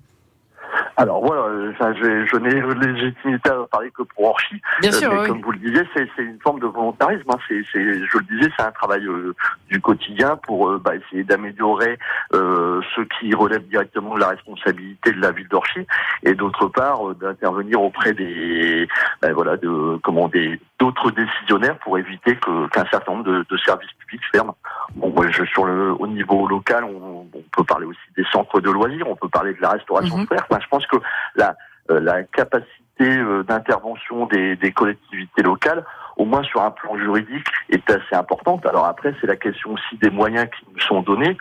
Alors 0.98 1.24
voilà, 1.24 1.74
je, 1.80 2.26
je 2.26 2.38
n'ai 2.38 2.62
légitimité 2.88 3.50
à 3.50 3.66
parler 3.70 3.92
que 3.92 4.04
pour 4.04 4.26
Orchy. 4.26 4.62
Bien 4.82 4.92
sûr, 4.92 5.14
mais 5.14 5.28
comme 5.28 5.42
vous 5.42 5.52
le 5.52 5.60
disiez, 5.60 5.84
c'est 5.94 6.08
une 6.18 6.40
forme 6.40 6.60
de 6.60 6.66
volontarisme. 6.66 7.30
Hein. 7.30 7.38
C'est, 7.48 7.64
je 7.64 8.18
le 8.18 8.36
disais, 8.36 8.50
c'est 8.58 8.66
un 8.66 8.72
travail 8.72 9.06
euh, 9.06 9.36
du 9.70 9.80
quotidien 9.80 10.38
pour 10.38 10.70
euh, 10.70 10.82
bah, 10.84 10.96
essayer 10.96 11.24
d'améliorer 11.24 12.00
euh, 12.34 12.82
ce 12.96 13.02
qui 13.02 13.34
relève 13.36 13.68
directement 13.68 14.16
de 14.16 14.20
la 14.20 14.30
responsabilité 14.30 15.12
de 15.12 15.22
la 15.22 15.32
ville 15.32 15.48
d'Orchy, 15.48 15.86
et 16.24 16.34
d'autre 16.34 16.68
part 16.68 17.14
d'intervenir 17.16 17.82
auprès 17.82 18.14
des, 18.14 18.88
bah, 19.22 19.34
voilà, 19.34 19.58
de 19.58 20.00
comment 20.04 20.28
des 20.28 20.60
d'autres 20.80 21.12
décisionnaires 21.12 21.78
pour 21.80 21.98
éviter 21.98 22.36
que 22.36 22.68
qu'un 22.68 22.86
certain 22.86 23.14
nombre 23.14 23.26
de, 23.26 23.46
de, 23.50 23.58
services 23.58 23.92
publics 24.00 24.22
ferment. 24.32 24.56
Bon, 24.96 25.14
je, 25.30 25.44
sur 25.46 25.66
le 25.66 25.92
au 25.94 26.08
niveau 26.08 26.48
local, 26.48 26.84
on, 26.84 27.28
on, 27.34 27.44
peut 27.52 27.64
parler 27.64 27.86
aussi 27.86 28.00
des 28.16 28.26
centres 28.32 28.62
de 28.62 28.70
loisirs, 28.70 29.08
on 29.08 29.16
peut 29.16 29.30
parler 29.30 29.54
de 29.54 29.62
la 29.62 29.70
restauration 29.70 30.18
mmh. 30.18 30.26
scolaire. 30.26 30.46
je 30.62 30.68
pense 30.68 30.86
que 30.86 30.98
la, 31.36 31.56
euh, 31.90 32.00
la 32.00 32.24
capacité 32.24 32.70
euh, 33.02 33.44
d'intervention 33.44 34.26
des, 34.28 34.56
des, 34.56 34.72
collectivités 34.72 35.42
locales, 35.42 35.84
au 36.18 36.26
moins 36.26 36.44
sur 36.44 36.62
un 36.62 36.72
plan 36.72 36.98
juridique, 36.98 37.48
est 37.70 37.90
assez 37.90 38.16
importante. 38.16 38.66
Alors 38.66 38.86
après, 38.86 39.16
c'est 39.22 39.28
la 39.28 39.36
question 39.36 39.74
aussi 39.74 39.98
des 39.98 40.10
moyens 40.10 40.48
qui 40.58 40.66
nous 40.74 40.80
sont 40.82 41.02
donnés. 41.02 41.38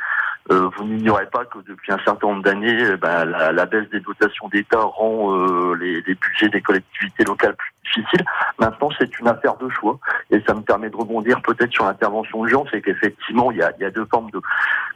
Euh, 0.51 0.71
vous 0.77 0.85
n'ignorez 0.85 1.27
pas 1.27 1.45
que 1.45 1.59
depuis 1.67 1.93
un 1.93 1.99
certain 2.05 2.29
nombre 2.29 2.43
d'années, 2.43 2.85
euh, 2.85 2.97
ben, 2.97 3.25
la, 3.25 3.51
la, 3.51 3.67
baisse 3.67 3.89
des 3.91 3.99
dotations 4.01 4.49
d'État 4.49 4.81
rend 4.81 5.35
euh, 5.35 5.75
les, 5.75 6.03
les, 6.03 6.15
budgets 6.15 6.49
des 6.49 6.61
collectivités 6.61 7.25
locales 7.25 7.57
plus 7.57 7.73
difficiles. 7.85 8.25
Maintenant, 8.61 8.91
c'est 8.97 9.19
une 9.19 9.27
affaire 9.27 9.57
de 9.57 9.69
choix, 9.71 9.99
et 10.31 10.41
ça 10.47 10.55
me 10.55 10.61
permet 10.61 10.89
de 10.89 10.97
rebondir 10.97 11.43
peut-être 11.43 11.73
sur 11.73 11.85
l'intervention 11.85 12.45
de 12.45 12.49
Jean, 12.49 12.65
c'est 12.71 12.81
qu'effectivement, 12.81 13.51
il 13.51 13.59
y 13.59 13.63
a, 13.63 13.73
y 13.81 13.85
a 13.85 13.91
deux 13.91 14.07
formes 14.07 14.31
de, 14.31 14.41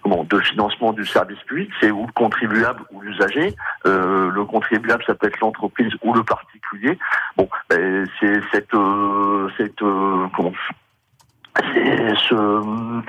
comment, 0.03 0.23
de 0.23 0.39
financement 0.39 0.93
du 0.93 1.05
service 1.05 1.41
public, 1.41 1.71
c'est 1.81 1.91
ou 1.91 2.07
le 2.07 2.13
contribuable 2.13 2.83
ou 2.93 3.01
l'usager. 3.01 3.57
Euh, 3.87 4.31
le 4.31 4.45
contribuable, 4.45 5.03
ça 5.05 5.15
peut 5.15 5.27
être 5.27 5.41
l'entreprise 5.41 5.93
ou 6.03 6.15
le 6.15 6.23
particulier. 6.23 6.97
Bon, 7.37 7.49
ben, 7.69 8.07
c'est 8.21 8.41
cette, 8.53 8.71
cette 9.57 9.81
comment, 9.81 10.53
c'est 11.57 12.15
ce 12.29 13.03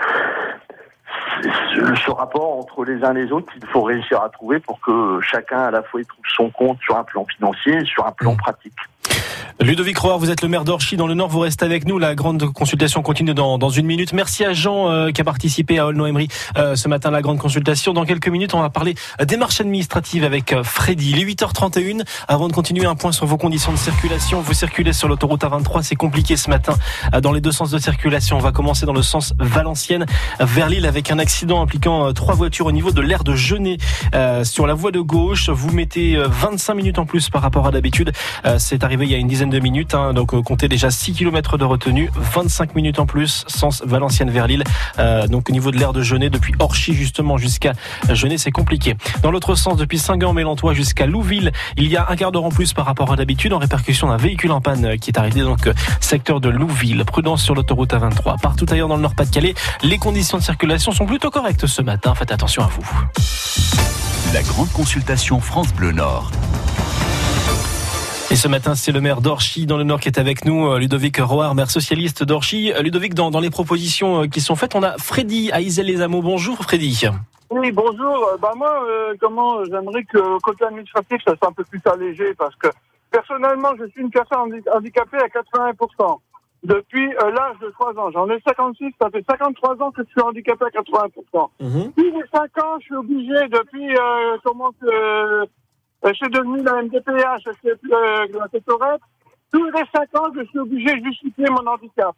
ce 1.44 2.12
rapport 2.12 2.58
entre 2.58 2.86
les 2.86 3.04
uns 3.04 3.16
et 3.16 3.24
les 3.26 3.32
autres 3.32 3.52
qu'il 3.54 3.66
faut 3.68 3.84
réussir 3.84 4.22
à 4.22 4.30
trouver 4.30 4.60
pour 4.60 4.80
que 4.82 5.20
chacun 5.22 5.60
à 5.60 5.72
la 5.72 5.84
fois 5.84 6.02
trouve 6.04 6.26
son 6.36 6.50
compte 6.50 6.80
sur 6.82 6.98
un 6.98 7.04
plan 7.04 7.26
financier 7.26 7.76
et 7.76 7.86
sur 7.86 8.06
un 8.06 8.12
plan 8.12 8.36
pratique. 8.36 8.74
Ludovic 9.62 10.00
Rohr, 10.00 10.18
vous 10.18 10.32
êtes 10.32 10.42
le 10.42 10.48
maire 10.48 10.64
d'Orchy 10.64 10.98
dans 10.98 11.06
le 11.06 11.14
Nord, 11.14 11.30
vous 11.30 11.40
restez 11.40 11.64
avec 11.64 11.86
nous. 11.86 12.00
La 12.00 12.16
grande 12.16 12.52
consultation 12.52 13.04
continue 13.04 13.36
dans, 13.36 13.60
dans 13.60 13.70
une 13.70 13.86
minute. 13.86 14.12
Merci 14.12 14.44
à 14.44 14.54
Jean 14.54 14.90
euh, 14.90 15.12
qui 15.12 15.22
a 15.22 15.24
participé 15.24 15.78
à 15.78 15.86
Aulnoy-Emery 15.86 16.30
euh, 16.58 16.76
ce 16.76 16.88
matin 16.88 17.12
la 17.12 17.22
grande 17.22 17.38
consultation. 17.38 17.94
Dans 17.94 18.04
quelques 18.04 18.28
minutes, 18.28 18.56
on 18.56 18.62
va 18.62 18.72
parler 18.72 18.96
des 19.24 19.38
marches 19.38 19.62
administratives 19.62 20.24
avec 20.24 20.52
euh, 20.52 20.64
Freddy. 20.64 21.14
Les 21.14 21.26
8h31, 21.26 22.04
avant 22.28 22.48
de 22.48 22.54
continuer, 22.54 22.88
un 22.88 22.96
point 22.96 23.12
sur 23.12 23.28
vos 23.28 23.38
conditions 23.38 23.72
de 23.72 23.78
circulation. 23.78 24.42
Vous 24.42 24.56
circulez 24.56 24.94
sur 24.94 25.08
l'autoroute 25.08 25.44
A23, 25.44 25.84
c'est 25.84 25.96
compliqué 25.96 26.38
ce 26.38 26.50
matin 26.50 26.74
dans 27.22 27.32
les 27.32 27.40
deux 27.42 27.52
sens 27.52 27.70
de 27.70 27.78
circulation. 27.78 28.38
On 28.38 28.42
va 28.42 28.52
commencer 28.52 28.88
dans 28.88 28.94
le 28.94 29.04
sens 29.04 29.36
Valenciennes 29.38 30.08
vers 30.40 30.70
Lille 30.70 30.88
avec 30.88 31.12
un 31.12 31.20
accident 31.20 31.62
impliquant 31.62 32.12
trois 32.14 32.34
voitures 32.34 32.66
au 32.66 32.72
niveau 32.72 32.92
de 32.92 33.02
l'aire 33.02 33.24
de 33.24 33.36
Genet 33.36 33.78
sur 34.44 34.66
la 34.66 34.74
voie 34.74 34.92
de 34.92 35.02
gauche. 35.02 35.50
Vous 35.50 35.70
mettez 35.70 36.18
25 36.18 36.74
minutes 36.74 36.98
en 36.98 37.06
plus 37.06 37.30
par 37.30 37.44
rapport 37.44 37.68
à 37.68 37.72
d'habitude. 37.72 38.12
c'est 38.58 38.84
arrivé 38.84 39.06
il 39.06 39.12
y 39.12 39.16
a 39.16 39.18
une 39.18 39.28
dizaine 39.28 39.51
minutes. 39.60 39.94
Hein, 39.94 40.14
donc 40.14 40.34
euh, 40.34 40.42
comptez 40.42 40.68
déjà 40.68 40.90
6 40.90 41.14
km 41.14 41.58
de 41.58 41.66
retenue, 41.66 42.10
25 42.16 42.76
minutes 42.76 43.00
en 43.00 43.06
plus, 43.06 43.44
sens 43.48 43.82
Valenciennes 43.86 44.30
vers 44.30 44.48
Lille. 44.48 44.64
Euh, 45.00 45.28
donc 45.28 45.50
au 45.50 45.52
niveau 45.52 45.72
de 45.72 45.78
l'aire 45.78 45.94
de 45.94 46.02
Genet, 46.02 46.30
depuis 46.30 46.54
Orchy 46.60 46.94
justement 46.94 47.38
jusqu'à 47.38 47.74
Genet, 48.10 48.38
c'est 48.38 48.52
compliqué. 48.52 48.96
Dans 49.22 49.32
l'autre 49.32 49.56
sens, 49.56 49.78
depuis 49.78 50.00
Saint-Gand-Mélantois 50.00 50.74
jusqu'à 50.74 51.06
Louville, 51.06 51.52
il 51.78 51.88
y 51.88 51.98
a 51.98 52.08
un 52.10 52.16
quart 52.16 52.32
d'heure 52.32 52.46
en 52.46 52.50
plus 52.50 52.74
par 52.74 52.86
rapport 52.86 53.12
à 53.12 53.16
d'habitude 53.16 53.54
en 53.54 53.58
répercussion 53.60 54.08
d'un 54.08 54.18
véhicule 54.18 54.52
en 54.52 54.62
panne 54.62 54.98
qui 54.98 55.10
est 55.10 55.18
arrivé 55.18 55.42
donc 55.42 55.68
euh, 55.68 55.74
secteur 56.00 56.40
de 56.40 56.50
Louville. 56.50 57.04
Prudence 57.06 57.44
sur 57.44 57.56
l'autoroute 57.56 57.94
A23. 57.94 58.40
Partout 58.40 58.66
ailleurs 58.70 58.88
dans 58.88 58.96
le 58.96 59.02
Nord-Pas-de-Calais, 59.02 59.54
les 59.84 59.98
conditions 59.98 60.38
de 60.38 60.44
circulation 60.44 60.92
sont 60.92 61.06
plutôt 61.06 61.30
correctes 61.30 61.68
ce 61.68 61.82
matin. 61.82 62.14
Faites 62.16 62.32
attention 62.32 62.64
à 62.64 62.68
vous. 62.68 62.88
La 64.34 64.42
grande 64.44 64.72
consultation 64.72 65.40
France 65.40 65.74
Bleu 65.74 65.92
Nord. 65.92 66.32
Et 68.32 68.38
ce 68.38 68.48
matin, 68.48 68.76
c'est 68.76 68.94
le 68.94 69.02
maire 69.02 69.20
d'Orchy 69.20 69.66
dans 69.66 69.76
le 69.76 69.84
Nord 69.84 70.00
qui 70.00 70.08
est 70.08 70.18
avec 70.18 70.46
nous, 70.46 70.66
euh, 70.66 70.80
Ludovic 70.80 71.18
Roard, 71.18 71.54
maire 71.54 71.70
socialiste 71.70 72.24
d'Orchy. 72.24 72.72
Euh, 72.72 72.82
Ludovic, 72.82 73.14
dans, 73.14 73.30
dans, 73.30 73.42
les 73.42 73.50
propositions 73.50 74.24
euh, 74.24 74.28
qui 74.28 74.40
sont 74.40 74.56
faites, 74.56 74.74
on 74.74 74.84
a 74.84 74.98
Freddy 74.98 75.52
à 75.52 75.60
les 75.60 76.02
amours 76.02 76.24
Bonjour 76.24 76.58
Freddy. 76.60 77.10
Oui, 77.50 77.74
bonjour. 77.74 78.30
Bah 78.42 78.54
moi, 78.56 78.86
euh, 78.88 79.16
comment 79.20 79.66
j'aimerais 79.66 80.06
que 80.06 80.40
côté 80.40 80.64
administratif, 80.64 81.18
ça 81.26 81.36
soit 81.36 81.50
un 81.50 81.52
peu 81.52 81.66
plus 81.66 81.82
allégé 81.86 82.34
parce 82.36 82.56
que 82.56 82.70
personnellement, 83.12 83.74
je 83.78 83.90
suis 83.90 84.00
une 84.00 84.10
personne 84.10 84.62
handicapée 84.74 85.18
à 85.18 85.28
80%. 85.28 86.20
Depuis 86.64 87.10
euh, 87.16 87.32
l'âge 87.32 87.58
de 87.60 87.70
3 87.72 87.98
ans. 87.98 88.12
J'en 88.12 88.30
ai 88.30 88.40
56, 88.48 88.94
ça 89.02 89.10
fait 89.10 89.26
53 89.28 89.82
ans 89.82 89.92
que 89.92 90.04
je 90.04 90.10
suis 90.10 90.22
handicapé 90.22 90.66
à 90.66 90.70
80%. 90.70 91.50
Mmh. 91.60 91.84
Depuis 91.88 92.12
les 92.12 92.24
5 92.32 92.64
ans, 92.64 92.78
je 92.80 92.86
suis 92.86 92.96
obligé, 92.96 93.34
depuis 93.50 93.98
euh, 93.98 94.38
comment 94.44 94.72
que 94.80 94.86
euh, 94.86 95.46
je 96.04 96.14
suis 96.14 96.30
devenu 96.30 96.64
la 96.64 96.82
MDPH, 96.82 97.44
je 97.46 97.52
suis 97.60 97.70
euh, 97.70 98.28
la 98.34 98.48
Tétorette. 98.48 99.02
Tous 99.52 99.66
les 99.66 99.84
cinq 99.94 100.18
ans, 100.18 100.32
je 100.36 100.44
suis 100.46 100.60
obligé 100.60 100.96
de 100.96 101.06
justifier 101.06 101.46
mon 101.50 101.66
handicap. 101.68 102.16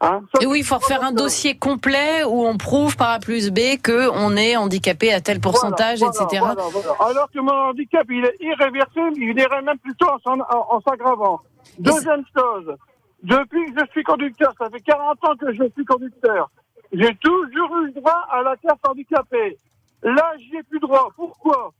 Hein? 0.00 0.22
Et 0.40 0.46
oui, 0.46 0.60
il 0.60 0.64
faut 0.64 0.80
faire 0.80 1.04
un 1.04 1.12
dossier 1.12 1.56
complet 1.56 2.24
où 2.24 2.44
on 2.44 2.56
prouve 2.56 2.96
par 2.96 3.10
A 3.10 3.18
plus 3.20 3.50
B 3.50 3.80
qu'on 3.84 4.36
est 4.36 4.56
handicapé 4.56 5.12
à 5.12 5.20
tel 5.20 5.40
pourcentage, 5.40 6.00
voilà, 6.00 6.12
etc. 6.12 6.42
Voilà, 6.44 6.62
voilà. 6.72 6.96
Alors 7.00 7.30
que 7.30 7.38
mon 7.38 7.52
handicap, 7.70 8.04
il 8.10 8.24
est 8.24 8.36
irréversible, 8.40 9.12
il 9.16 9.38
irait 9.38 9.62
même 9.62 9.78
plutôt 9.78 10.08
en 10.08 10.80
s'aggravant. 10.80 11.40
Deuxième 11.78 12.24
chose, 12.36 12.76
depuis 13.22 13.72
que 13.72 13.80
je 13.80 13.90
suis 13.92 14.02
conducteur, 14.02 14.52
ça 14.58 14.68
fait 14.70 14.80
40 14.80 15.24
ans 15.24 15.36
que 15.36 15.52
je 15.52 15.70
suis 15.72 15.84
conducteur, 15.84 16.50
j'ai 16.92 17.14
toujours 17.16 17.70
eu 17.84 17.92
droit 17.92 18.26
à 18.30 18.42
la 18.42 18.56
carte 18.56 18.80
handicapée. 18.88 19.56
Là, 20.02 20.32
j'y 20.38 20.56
ai 20.56 20.62
plus 20.64 20.80
droit. 20.80 21.08
Pourquoi? 21.16 21.72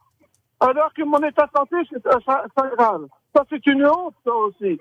Alors 0.62 0.92
que 0.95 1.02
mon 1.02 1.19
état 1.19 1.47
de 1.47 1.50
santé 1.57 1.76
s'aggrave. 2.57 3.07
Ça, 3.35 3.45
c'est 3.50 3.66
une 3.66 3.87
honte, 3.87 4.14
ça 4.25 4.33
aussi. 4.33 4.78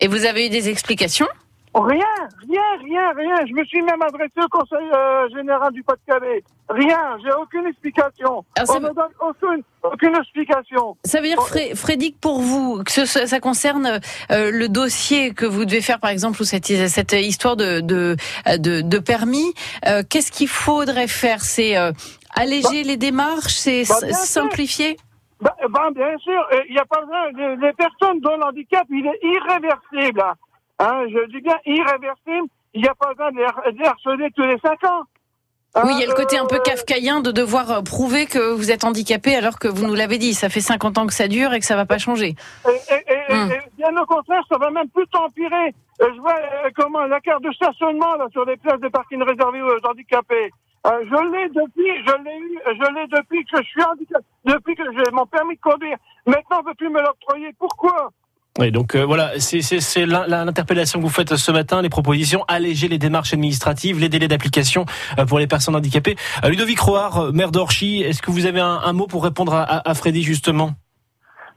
Et 0.00 0.08
vous 0.08 0.26
avez 0.26 0.46
eu 0.46 0.48
des 0.50 0.68
explications? 0.68 1.28
Rien, 1.74 2.04
rien, 2.46 2.60
rien, 2.84 3.12
rien. 3.16 3.46
Je 3.46 3.54
me 3.54 3.64
suis 3.64 3.80
même 3.80 4.02
adressé 4.02 4.34
au 4.44 4.48
Conseil 4.48 4.86
euh, 4.94 5.28
général 5.34 5.72
du 5.72 5.82
Pas-de-Calais. 5.82 6.44
Rien, 6.68 7.16
j'ai 7.24 7.32
aucune 7.32 7.66
explication. 7.66 8.44
Alors, 8.58 8.76
On 8.76 8.80
me 8.80 8.92
donne 8.92 9.12
aucune, 9.20 9.62
aucune, 9.82 10.14
explication. 10.16 10.96
Ça 11.04 11.20
veut 11.20 11.28
dire, 11.28 11.40
Fré 11.40 11.74
Frédéric, 11.74 12.20
pour 12.20 12.40
vous, 12.40 12.82
que 12.84 12.90
ce, 12.90 13.06
ça 13.06 13.40
concerne 13.40 14.00
euh, 14.30 14.50
le 14.50 14.68
dossier 14.68 15.32
que 15.32 15.46
vous 15.46 15.64
devez 15.64 15.80
faire, 15.80 15.98
par 15.98 16.10
exemple, 16.10 16.42
ou 16.42 16.44
cette, 16.44 16.66
cette 16.66 17.12
histoire 17.12 17.56
de, 17.56 17.80
de, 17.80 18.16
de, 18.58 18.82
de 18.82 18.98
permis, 18.98 19.54
euh, 19.86 20.02
qu'est-ce 20.06 20.30
qu'il 20.30 20.48
faudrait 20.48 21.08
faire? 21.08 21.40
C'est 21.40 21.78
euh, 21.78 21.92
alléger 22.34 22.82
bah, 22.82 22.88
les 22.88 22.96
démarches? 22.98 23.54
C'est 23.54 23.84
bah, 23.88 24.12
simplifier? 24.12 24.98
Bah, 25.42 25.56
bah, 25.68 25.90
bien 25.92 26.16
sûr, 26.18 26.48
il 26.68 26.72
n'y 26.72 26.78
a 26.78 26.84
pas 26.84 27.00
besoin. 27.00 27.56
Les 27.56 27.72
personnes 27.72 28.20
dont 28.20 28.36
l'handicap, 28.36 28.86
il 28.90 29.06
est 29.06 29.18
irréversible. 29.22 30.24
Hein, 30.78 31.04
je 31.08 31.26
dis 31.30 31.40
bien 31.40 31.58
irréversible. 31.66 32.48
Il 32.74 32.82
n'y 32.82 32.88
a 32.88 32.94
pas 32.94 33.10
besoin 33.10 33.32
de 33.32 33.38
les 33.76 33.84
harceler 33.84 34.30
tous 34.34 34.44
les 34.44 34.58
cinq 34.58 34.82
ans. 34.84 35.02
Hein, 35.74 35.82
oui, 35.86 35.92
il 35.96 36.00
y 36.00 36.04
a 36.04 36.06
le 36.06 36.14
côté 36.14 36.36
un 36.36 36.46
peu 36.46 36.58
kafkaïen 36.58 37.20
de 37.20 37.32
devoir 37.32 37.82
prouver 37.82 38.26
que 38.26 38.52
vous 38.52 38.70
êtes 38.70 38.84
handicapé 38.84 39.34
alors 39.34 39.58
que 39.58 39.68
vous 39.68 39.86
nous 39.86 39.94
l'avez 39.94 40.18
dit, 40.18 40.34
ça 40.34 40.50
fait 40.50 40.60
50 40.60 40.98
ans 40.98 41.06
que 41.06 41.14
ça 41.14 41.28
dure 41.28 41.54
et 41.54 41.60
que 41.60 41.66
ça 41.66 41.76
va 41.76 41.86
pas 41.86 41.96
changer. 41.96 42.34
Et, 42.68 42.94
et, 42.94 43.32
hum. 43.32 43.50
et, 43.50 43.60
bien 43.78 43.96
au 43.96 44.04
contraire, 44.04 44.42
ça 44.50 44.58
va 44.58 44.70
même 44.70 44.88
plus 44.90 45.06
empirer. 45.14 45.74
Je 45.98 46.20
vois 46.20 46.36
euh, 46.36 46.70
comment 46.76 47.06
la 47.06 47.20
carte 47.20 47.42
de 47.42 47.52
stationnement 47.52 48.16
là 48.16 48.26
sur 48.32 48.44
les 48.44 48.58
places 48.58 48.80
de 48.80 48.88
parking 48.88 49.22
réservées 49.22 49.62
aux 49.62 49.86
handicapés. 49.86 50.52
Euh, 50.84 50.90
je 51.04 51.32
l'ai 51.32 51.48
depuis, 51.48 52.04
je 52.04 52.24
l'ai 52.24 52.38
eu, 52.38 52.58
je 52.66 52.94
l'ai 52.94 53.06
depuis 53.06 53.44
que 53.44 53.58
je 53.58 53.68
suis 53.68 53.82
handicapé, 53.82 54.24
depuis 54.44 54.74
que 54.74 54.82
j'ai 54.96 55.12
mon 55.12 55.26
permis 55.26 55.54
de 55.54 55.60
conduire. 55.60 55.96
Maintenant, 56.26 56.60
on 56.60 56.68
veut 56.68 56.74
plus 56.74 56.90
me 56.90 57.00
l'octroyer. 57.00 57.54
Pourquoi? 57.56 58.10
Oui, 58.58 58.70
donc 58.72 58.96
euh, 58.96 59.04
voilà, 59.04 59.32
c'est 59.38 60.06
l'interpellation 60.06 60.98
que 60.98 61.04
vous 61.04 61.10
faites 61.10 61.36
ce 61.36 61.52
matin, 61.52 61.80
les 61.82 61.88
propositions, 61.88 62.44
alléger 62.48 62.88
les 62.88 62.98
démarches 62.98 63.32
administratives, 63.32 63.98
les 63.98 64.08
délais 64.08 64.28
d'application 64.28 64.84
euh, 65.18 65.24
pour 65.24 65.38
les 65.38 65.46
personnes 65.46 65.76
handicapées. 65.76 66.16
Ludovic 66.44 66.80
Roard, 66.80 67.32
maire 67.32 67.52
d'Orchy, 67.52 68.02
est-ce 68.02 68.20
que 68.20 68.30
vous 68.30 68.44
avez 68.44 68.60
un, 68.60 68.92
mot 68.92 69.06
pour 69.06 69.22
répondre 69.24 69.54
à 69.54 69.94
Freddy 69.94 70.22
justement? 70.22 70.72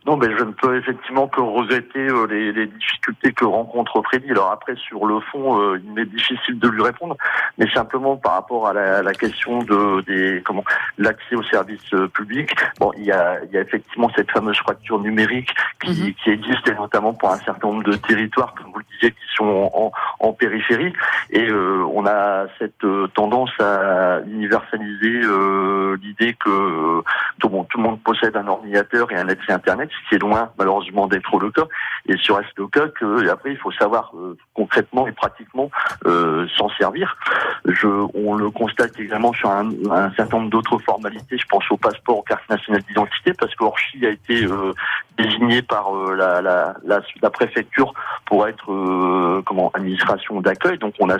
Non, 0.05 0.17
mais 0.17 0.27
je 0.38 0.43
ne 0.43 0.51
peux 0.51 0.77
effectivement 0.77 1.27
que 1.27 1.41
regretter 1.41 2.07
euh, 2.07 2.27
les, 2.27 2.51
les, 2.51 2.67
difficultés 2.67 3.33
que 3.33 3.43
rencontre 3.43 4.03
Freddy. 4.03 4.29
Alors 4.29 4.51
après, 4.51 4.75
sur 4.75 5.07
le 5.07 5.19
fond, 5.19 5.59
euh, 5.59 5.81
il 5.83 5.93
m'est 5.93 6.05
difficile 6.05 6.59
de 6.59 6.67
lui 6.67 6.83
répondre, 6.83 7.17
mais 7.57 7.67
simplement 7.71 8.15
par 8.15 8.33
rapport 8.33 8.67
à 8.67 8.74
la, 8.74 9.01
la 9.01 9.13
question 9.13 9.59
de 9.63 10.01
des 10.01 10.43
comment 10.45 10.63
l'accès 11.00 11.35
aux 11.35 11.43
services 11.43 11.91
euh, 11.95 12.07
publics. 12.07 12.51
Bon, 12.79 12.91
il 12.97 13.05
y 13.05 13.12
a, 13.12 13.43
il 13.45 13.51
y 13.51 13.57
a 13.57 13.62
effectivement 13.62 14.12
cette 14.15 14.29
fameuse 14.29 14.57
fracture 14.57 15.00
numérique 15.00 15.50
qui, 15.81 15.89
mhm. 15.89 16.13
qui 16.13 16.29
existe, 16.29 16.67
et 16.67 16.75
notamment 16.75 17.13
pour 17.13 17.31
un 17.31 17.38
certain 17.38 17.67
nombre 17.67 17.83
de 17.83 17.95
territoires, 17.95 18.53
comme 18.53 18.71
vous 18.74 18.79
le 18.79 18.85
disiez, 18.93 19.09
qui 19.09 19.35
sont 19.35 19.71
en, 19.74 19.91
en 20.19 20.33
périphérie, 20.33 20.93
et 21.31 21.51
on 21.51 22.05
a 22.05 22.45
cette 22.59 22.85
tendance 23.13 23.51
à 23.59 24.19
universaliser 24.27 25.21
l'idée 26.01 26.35
que 26.35 27.01
tout, 27.39 27.50
bon, 27.50 27.63
tout 27.65 27.77
le 27.77 27.83
monde 27.83 28.00
possède 28.01 28.35
un 28.38 28.47
ordinateur 28.47 29.12
et 29.12 29.15
un 29.15 29.27
accès 29.29 29.51
Internet 29.51 29.89
c'est 30.09 30.17
loin 30.17 30.51
malheureusement 30.57 31.07
d'être 31.07 31.37
le 31.39 31.51
cas. 31.51 31.65
Et 32.07 32.17
sur 32.17 32.37
reste 32.37 32.57
le 32.57 32.67
cas 32.67 32.87
que 32.87 33.27
après 33.29 33.51
il 33.51 33.57
faut 33.57 33.71
savoir 33.71 34.11
euh, 34.15 34.37
concrètement 34.53 35.07
et 35.07 35.11
pratiquement 35.11 35.69
euh, 36.05 36.47
s'en 36.55 36.69
servir. 36.69 37.17
Je, 37.65 37.87
on 38.13 38.35
le 38.35 38.49
constate 38.51 38.99
également 38.99 39.33
sur 39.33 39.49
un, 39.49 39.71
un 39.91 40.11
certain 40.13 40.37
nombre 40.37 40.49
d'autres 40.49 40.77
formalités. 40.79 41.37
Je 41.37 41.45
pense 41.47 41.63
au 41.71 41.77
passeport, 41.77 42.19
aux 42.19 42.23
cartes 42.23 42.47
nationales 42.49 42.83
d'identité, 42.83 43.33
parce 43.33 43.53
qu'Orchy 43.55 44.05
a 44.05 44.09
été 44.09 44.45
euh, 44.45 44.73
désigné 45.17 45.61
par 45.61 45.95
euh, 45.95 46.15
la, 46.15 46.41
la, 46.41 46.75
la, 46.85 47.01
la, 47.21 47.29
préfecture 47.29 47.93
pour 48.25 48.47
être 48.47 48.71
euh, 48.71 49.41
comment 49.45 49.71
administration 49.73 50.41
d'accueil. 50.41 50.77
Donc 50.77 50.93
on 50.99 51.09
a 51.09 51.17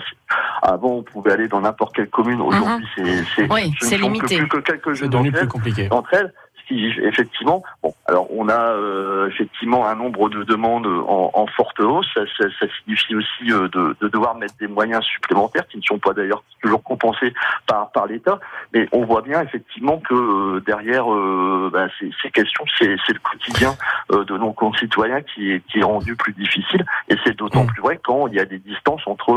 avant 0.62 0.90
on 0.90 1.02
pouvait 1.02 1.32
aller 1.32 1.48
dans 1.48 1.60
n'importe 1.60 1.96
quelle 1.96 2.08
commune. 2.10 2.40
Aujourd'hui 2.40 2.86
mm-hmm. 2.98 3.24
c'est 3.34 3.50
oui, 3.50 3.98
limité. 3.98 4.38
plus 4.38 4.48
que 4.48 4.58
quelques 4.58 4.92
jeux 4.92 5.08
d'entre 5.08 6.14
elles 6.14 6.32
effectivement, 6.70 7.62
bon, 7.82 7.94
alors 8.06 8.26
on 8.30 8.48
a 8.48 8.72
euh, 8.72 9.28
effectivement 9.28 9.86
un 9.86 9.94
nombre 9.94 10.28
de 10.28 10.42
demandes 10.42 10.86
en, 10.86 11.30
en 11.32 11.46
forte 11.46 11.80
hausse. 11.80 12.06
Ça, 12.14 12.22
ça, 12.38 12.46
ça 12.58 12.66
signifie 12.82 13.14
aussi 13.14 13.50
euh, 13.50 13.68
de, 13.68 13.96
de, 14.00 14.08
devoir 14.08 14.34
mettre 14.36 14.54
des 14.58 14.66
moyens 14.66 15.04
supplémentaires 15.04 15.66
qui 15.68 15.76
ne 15.78 15.82
sont 15.82 15.98
pas 15.98 16.12
d'ailleurs 16.12 16.42
toujours 16.62 16.82
compensés 16.82 17.32
par 17.66 17.90
par 17.92 18.06
l'État. 18.06 18.40
Mais 18.74 18.88
on 18.92 19.04
voit 19.04 19.22
bien 19.22 19.42
effectivement 19.42 19.98
que 19.98 20.14
euh, 20.14 20.60
derrière 20.66 21.06
ben, 21.06 21.88
ces, 21.98 22.10
ces, 22.22 22.30
questions, 22.30 22.64
c'est 22.78 22.86
le 22.86 23.20
quotidien 23.20 23.74
de 24.10 24.36
nos 24.36 24.52
concitoyens 24.52 25.22
qui 25.22 25.52
est 25.52 25.60
qui 25.66 25.78
est 25.78 25.84
rendu 25.84 26.16
plus 26.16 26.32
difficile. 26.32 26.84
Et 27.08 27.16
c'est 27.24 27.36
d'autant 27.36 27.64
mmh. 27.64 27.68
plus 27.68 27.82
vrai 27.82 28.00
quand 28.02 28.26
il 28.28 28.34
y 28.34 28.40
a 28.40 28.44
des 28.44 28.58
distances 28.58 29.02
entre 29.06 29.32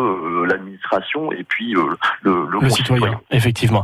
l'administration 0.48 1.32
et 1.32 1.44
puis 1.44 1.74
le, 1.74 1.98
le, 2.24 2.48
le 2.50 2.70
citoyen. 2.70 3.20
Effectivement. 3.32 3.84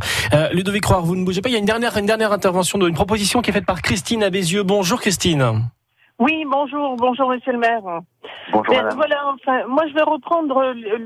Ludovic 0.52 0.84
Croire, 0.84 1.02
vous 1.02 1.16
ne 1.16 1.24
bougez 1.26 1.42
pas. 1.42 1.50
Il 1.50 1.54
y 1.54 1.56
a 1.56 1.60
une 1.60 1.66
dernière 1.66 1.96
une 1.98 2.06
dernière 2.06 2.32
intervention 2.32 2.78
d'une 2.78 2.94
proposition 2.94 3.35
qui 3.42 3.50
est 3.50 3.54
faite 3.54 3.66
par 3.66 3.82
Christine 3.82 4.24
à 4.24 4.30
Bézieux. 4.30 4.64
Bonjour 4.64 5.00
Christine. 5.00 5.70
Oui, 6.20 6.46
bonjour, 6.50 6.96
bonjour 6.96 7.30
Monsieur 7.30 7.52
le 7.52 7.58
maire. 7.58 7.82
Bonjour. 8.52 8.76
Voilà, 8.96 9.28
enfin, 9.34 9.68
moi 9.68 9.86
je 9.88 9.94
vais 9.94 10.04
reprendre 10.04 10.74
le, 10.74 10.98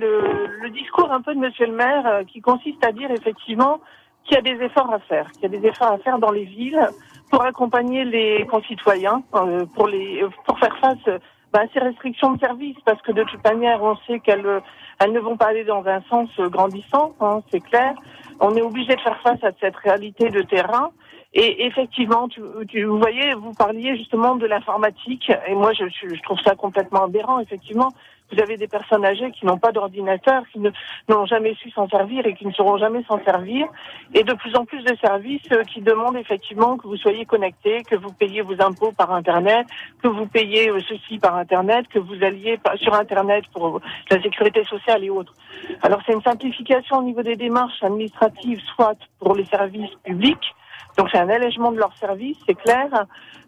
le, 0.62 0.70
discours 0.70 1.12
un 1.12 1.22
peu 1.22 1.34
de 1.34 1.40
Monsieur 1.40 1.66
le 1.66 1.74
maire 1.74 2.06
euh, 2.06 2.24
qui 2.24 2.42
consiste 2.42 2.86
à 2.86 2.92
dire 2.92 3.10
effectivement 3.10 3.80
qu'il 4.24 4.36
y 4.36 4.38
a 4.38 4.42
des 4.42 4.64
efforts 4.64 4.94
à 4.94 5.00
faire, 5.00 5.32
qu'il 5.32 5.44
y 5.44 5.46
a 5.46 5.60
des 5.60 5.68
efforts 5.68 5.92
à 5.92 5.98
faire 5.98 6.20
dans 6.20 6.32
les 6.32 6.46
villes 6.46 6.88
pour 7.32 7.42
accompagner 7.44 8.06
les 8.06 8.46
concitoyens, 8.46 9.24
euh, 9.34 9.66
pour 9.76 9.88
les 9.88 10.24
pour 10.46 10.60
faire 10.60 10.78
face 10.80 11.20
bah, 11.52 11.62
à 11.62 11.68
ces 11.74 11.80
restrictions 11.80 12.34
de 12.34 12.40
service, 12.40 12.78
parce 12.86 13.02
que 13.02 13.12
de 13.12 13.24
toute 13.24 13.44
manière 13.44 13.82
on 13.82 13.96
sait 14.06 14.20
qu'elles 14.20 14.62
elles 15.00 15.14
ne 15.14 15.20
vont 15.20 15.38
pas 15.38 15.48
aller 15.48 15.64
dans 15.64 15.84
un 15.88 16.02
sens 16.10 16.30
grandissant, 16.38 17.16
hein, 17.22 17.42
c'est 17.50 17.62
clair. 17.62 17.96
On 18.40 18.56
est 18.56 18.62
obligé 18.62 18.96
de 18.96 19.02
faire 19.02 19.20
face 19.22 19.44
à 19.44 19.52
cette 19.60 19.76
réalité 19.78 20.30
de 20.30 20.44
terrain. 20.44 20.92
Et 21.34 21.68
effectivement, 21.68 22.28
tu, 22.28 22.42
tu, 22.68 22.84
vous 22.86 22.98
voyez, 22.98 23.36
vous 23.36 23.54
parliez 23.54 23.96
justement 23.96 24.36
de 24.36 24.48
l'informatique, 24.48 25.32
et 25.48 25.54
moi 25.54 25.74
je, 25.74 25.84
je, 25.88 26.22
trouve 26.24 26.40
ça 26.40 26.56
complètement 26.56 27.04
aberrant. 27.04 27.40
Effectivement, 27.40 27.90
vous 28.32 28.42
avez 28.42 28.58
des 28.58 28.68
personnes 28.68 29.06
âgées 29.06 29.30
qui 29.32 29.46
n'ont 29.46 29.60
pas 29.60 29.72
d'ordinateur, 29.72 30.42
qui 30.52 30.60
n'ont 30.60 31.26
jamais 31.28 31.54
su 31.54 31.70
s'en 31.70 31.88
servir 31.88 32.26
et 32.26 32.34
qui 32.34 32.48
ne 32.48 32.52
sauront 32.52 32.78
jamais 32.78 33.04
s'en 33.04 33.24
servir, 33.24 33.68
et 34.16 34.24
de 34.24 34.34
plus 34.34 34.56
en 34.56 34.66
plus 34.66 34.84
de 34.84 34.96
services 34.96 35.52
euh, 35.52 35.64
qui 35.66 35.82
demandent 35.82 36.18
effectivement 36.18 36.78
que 36.78 36.88
vous 36.88 36.98
soyez 36.98 37.26
connecté, 37.26 37.84
que 37.84 37.96
vous 37.96 38.12
payiez 38.12 38.42
vos 38.42 38.60
impôts 38.60 38.92
par 38.92 39.12
Internet, 39.12 39.68
que 40.02 40.08
vous 40.08 40.26
payiez 40.26 40.70
euh, 40.70 40.80
ceci 40.90 41.20
par 41.20 41.36
Internet, 41.36 41.88
que 41.90 42.00
vous 42.00 42.24
alliez 42.24 42.60
sur 42.78 42.96
Internet 42.96 43.46
pour 43.54 43.82
la 44.10 44.20
sécurité 44.20 44.64
sociale 44.64 45.04
et 45.04 45.12
autres. 45.12 45.34
Alors 45.84 46.02
c'est 46.08 46.14
une 46.14 46.24
simplification 46.24 46.98
au 46.98 47.04
niveau 47.04 47.22
des 47.22 47.36
démarches 47.36 47.84
administratives, 47.84 48.60
soit 48.76 48.98
pour 49.20 49.36
les 49.36 49.46
services 49.46 49.94
publics, 50.04 50.56
donc 50.98 51.10
c'est 51.12 51.18
un 51.18 51.30
allègement 51.30 51.72
de 51.72 51.78
leur 51.78 51.96
service, 51.98 52.38
c'est 52.46 52.56
clair. 52.56 52.88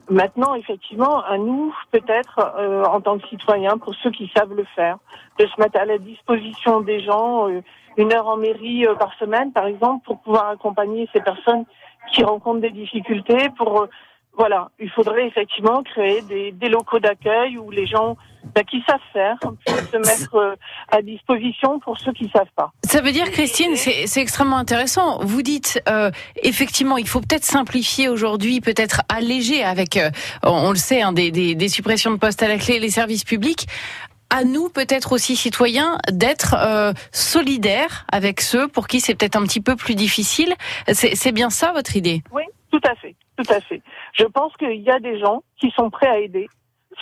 Maintenant, 0.09 0.55
effectivement, 0.55 1.23
à 1.23 1.37
nous, 1.37 1.73
peut-être, 1.91 2.39
euh, 2.57 2.83
en 2.85 3.01
tant 3.01 3.17
que 3.17 3.27
citoyens, 3.27 3.77
pour 3.77 3.93
ceux 3.95 4.11
qui 4.11 4.31
savent 4.35 4.53
le 4.53 4.65
faire, 4.75 4.97
de 5.39 5.45
se 5.45 5.59
mettre 5.59 5.79
à 5.79 5.85
la 5.85 5.97
disposition 5.97 6.81
des 6.81 7.01
gens, 7.01 7.49
euh, 7.49 7.61
une 7.97 8.11
heure 8.13 8.27
en 8.27 8.37
mairie 8.37 8.85
euh, 8.85 8.95
par 8.95 9.13
semaine, 9.15 9.51
par 9.51 9.67
exemple, 9.67 10.05
pour 10.05 10.19
pouvoir 10.19 10.49
accompagner 10.49 11.07
ces 11.13 11.21
personnes 11.21 11.65
qui 12.13 12.23
rencontrent 12.23 12.61
des 12.61 12.71
difficultés, 12.71 13.49
pour 13.57 13.87
voilà, 14.33 14.69
il 14.79 14.89
faudrait 14.89 15.27
effectivement 15.27 15.83
créer 15.83 16.21
des, 16.21 16.51
des 16.51 16.69
locaux 16.69 16.99
d'accueil 16.99 17.57
où 17.57 17.69
les 17.69 17.85
gens 17.85 18.15
bah, 18.55 18.63
qui 18.63 18.81
savent 18.87 18.99
faire 19.13 19.37
puissent 19.65 19.91
se 19.91 19.97
mettre 19.97 20.35
euh, 20.35 20.55
à 20.89 21.01
disposition 21.01 21.79
pour 21.79 21.99
ceux 21.99 22.11
qui 22.13 22.29
savent 22.29 22.51
pas. 22.55 22.71
Ça 22.83 23.01
veut 23.01 23.11
dire, 23.11 23.29
Christine, 23.31 23.75
c'est 23.75 24.21
extrêmement 24.21 24.57
intéressant. 24.57 25.19
Vous 25.23 25.41
dites, 25.41 25.81
euh, 25.87 26.11
effectivement, 26.41 26.97
il 26.97 27.07
faut 27.07 27.19
peut-être 27.19 27.43
simplifier 27.43 28.09
aujourd'hui, 28.09 28.61
peut-être 28.61 29.01
alléger 29.09 29.63
avec, 29.63 29.97
euh, 29.97 30.09
on, 30.43 30.71
le 30.71 30.77
sait, 30.77 31.01
hein, 31.01 31.13
des, 31.13 31.29
des, 31.31 31.53
des 31.55 31.69
suppressions 31.69 32.11
de 32.11 32.17
postes 32.17 32.41
à 32.41 32.47
la 32.47 32.57
clé, 32.57 32.79
les 32.79 32.89
services 32.89 33.23
publics. 33.23 33.67
À 34.29 34.45
nous, 34.45 34.69
peut-être 34.69 35.11
aussi 35.11 35.35
citoyens, 35.35 35.97
d'être 36.09 36.55
euh, 36.57 36.93
solidaires 37.11 38.05
avec 38.11 38.39
ceux 38.39 38.69
pour 38.69 38.87
qui 38.87 39.01
c'est 39.01 39.13
peut-être 39.13 39.35
un 39.35 39.43
petit 39.43 39.59
peu 39.59 39.75
plus 39.75 39.93
difficile. 39.93 40.53
C'est 40.93 41.33
bien 41.33 41.49
ça 41.49 41.73
votre 41.73 41.97
idée? 41.97 42.23
Oui, 42.31 42.43
tout 42.71 42.79
à 42.89 42.95
fait. 42.95 43.13
Je 44.21 44.27
pense 44.27 44.55
qu'il 44.57 44.81
y 44.81 44.91
a 44.91 44.99
des 44.99 45.17
gens 45.17 45.41
qui 45.59 45.71
sont 45.71 45.89
prêts 45.89 46.07
à 46.07 46.19
aider. 46.19 46.47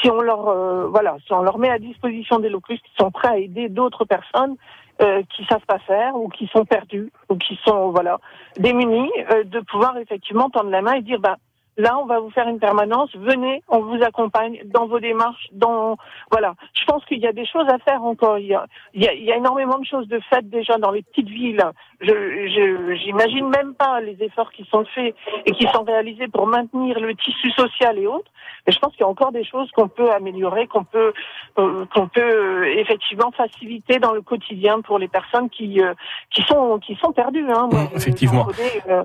Si 0.01 0.09
on 0.09 0.21
leur, 0.21 0.47
euh, 0.47 0.87
voilà, 0.87 1.17
si 1.25 1.33
on 1.33 1.41
leur 1.41 1.57
met 1.57 1.69
à 1.69 1.77
disposition 1.77 2.39
des 2.39 2.47
locus 2.47 2.79
qui 2.79 2.91
sont 2.97 3.11
prêts 3.11 3.27
à 3.27 3.37
aider 3.37 3.67
d'autres 3.67 4.05
personnes 4.05 4.55
euh, 5.01 5.21
qui 5.35 5.43
savent 5.43 5.65
pas 5.67 5.79
faire 5.79 6.15
ou 6.15 6.29
qui 6.29 6.47
sont 6.47 6.63
perdus 6.63 7.11
ou 7.27 7.35
qui 7.35 7.59
sont, 7.65 7.89
voilà, 7.89 8.19
démunis, 8.57 9.11
euh, 9.31 9.43
de 9.43 9.59
pouvoir 9.59 9.97
effectivement 9.97 10.49
tendre 10.49 10.69
la 10.69 10.81
main 10.81 10.93
et 10.93 11.01
dire, 11.01 11.19
bah, 11.19 11.35
là, 11.79 11.97
on 11.97 12.05
va 12.05 12.19
vous 12.19 12.29
faire 12.29 12.47
une 12.47 12.59
permanence. 12.59 13.09
Venez, 13.15 13.63
on 13.67 13.79
vous 13.79 14.03
accompagne 14.03 14.61
dans 14.65 14.85
vos 14.85 14.99
démarches. 14.99 15.47
Dans 15.53 15.97
voilà, 16.31 16.53
je 16.79 16.85
pense 16.85 17.03
qu'il 17.05 17.19
y 17.19 17.27
a 17.27 17.33
des 17.33 17.45
choses 17.47 17.67
à 17.69 17.79
faire 17.79 18.03
encore. 18.03 18.37
Il 18.37 18.47
y 18.47 18.53
a, 18.53 18.65
il 18.93 19.03
y 19.03 19.07
a, 19.07 19.13
il 19.13 19.23
y 19.23 19.31
a 19.31 19.37
énormément 19.37 19.79
de 19.79 19.85
choses 19.85 20.07
de 20.07 20.19
faites 20.29 20.49
déjà 20.49 20.77
dans 20.77 20.91
les 20.91 21.01
petites 21.01 21.29
villes. 21.29 21.63
Je, 22.01 22.07
je, 22.07 22.95
j'imagine 23.03 23.49
même 23.49 23.73
pas 23.73 23.99
les 24.01 24.17
efforts 24.21 24.51
qui 24.51 24.65
sont 24.71 24.85
faits 24.93 25.15
et 25.45 25.51
qui 25.51 25.65
sont 25.73 25.83
réalisés 25.83 26.27
pour 26.27 26.45
maintenir 26.47 26.99
le 26.99 27.15
tissu 27.15 27.49
social 27.51 27.97
et 27.97 28.07
autres. 28.07 28.31
Mais 28.67 28.73
je 28.73 28.79
pense 28.79 28.91
qu'il 28.93 29.01
y 29.01 29.03
a 29.03 29.07
encore 29.09 29.31
des 29.31 29.43
choses 29.43 29.69
qu'on 29.71 29.87
peut 29.87 30.11
améliorer, 30.11 30.67
qu'on 30.67 30.83
peut, 30.83 31.13
euh, 31.57 31.85
qu'on 31.93 32.07
peut 32.07 32.21
euh, 32.21 32.63
effectivement 32.77 33.31
faciliter 33.31 33.99
dans 33.99 34.13
le 34.13 34.21
quotidien 34.21 34.81
pour 34.81 34.99
les 34.99 35.07
personnes 35.07 35.49
qui, 35.49 35.81
euh, 35.81 35.93
qui 36.29 36.41
sont, 36.43 36.79
qui 36.79 36.95
sont 36.95 37.11
perdues. 37.11 37.49
Hein. 37.49 37.67
Moi, 37.71 37.79
Mmh, 37.79 37.95
effectivement. 37.95 38.45
connais, 38.45 39.03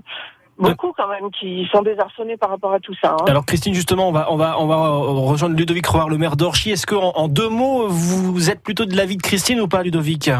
beaucoup 0.58 0.92
quand 0.96 1.08
même 1.08 1.30
qui 1.30 1.66
sont 1.72 1.82
désarçonnés 1.82 2.36
par 2.36 2.50
rapport 2.50 2.72
à 2.72 2.80
tout 2.80 2.94
ça. 3.02 3.12
hein. 3.20 3.24
Alors 3.26 3.44
Christine, 3.44 3.74
justement, 3.74 4.08
on 4.08 4.12
va 4.12 4.30
on 4.30 4.36
va 4.36 4.58
on 4.58 4.66
va 4.66 4.76
euh, 4.76 5.28
rejoindre 5.30 5.56
Ludovic 5.56 5.86
Roar, 5.86 6.08
le 6.08 6.18
maire 6.18 6.36
d'Orchy. 6.36 6.70
Est-ce 6.70 6.86
que 6.86 6.94
en, 6.94 7.12
en 7.16 7.28
deux 7.28 7.48
mots, 7.48 7.88
vous 7.88 8.50
êtes 8.50 8.62
plutôt 8.62 8.84
de 8.84 8.96
l'avis 8.96 9.16
de 9.16 9.22
Christine 9.22 9.60
ou 9.60 9.68
pas, 9.68 9.82
Ludovic? 9.82 10.30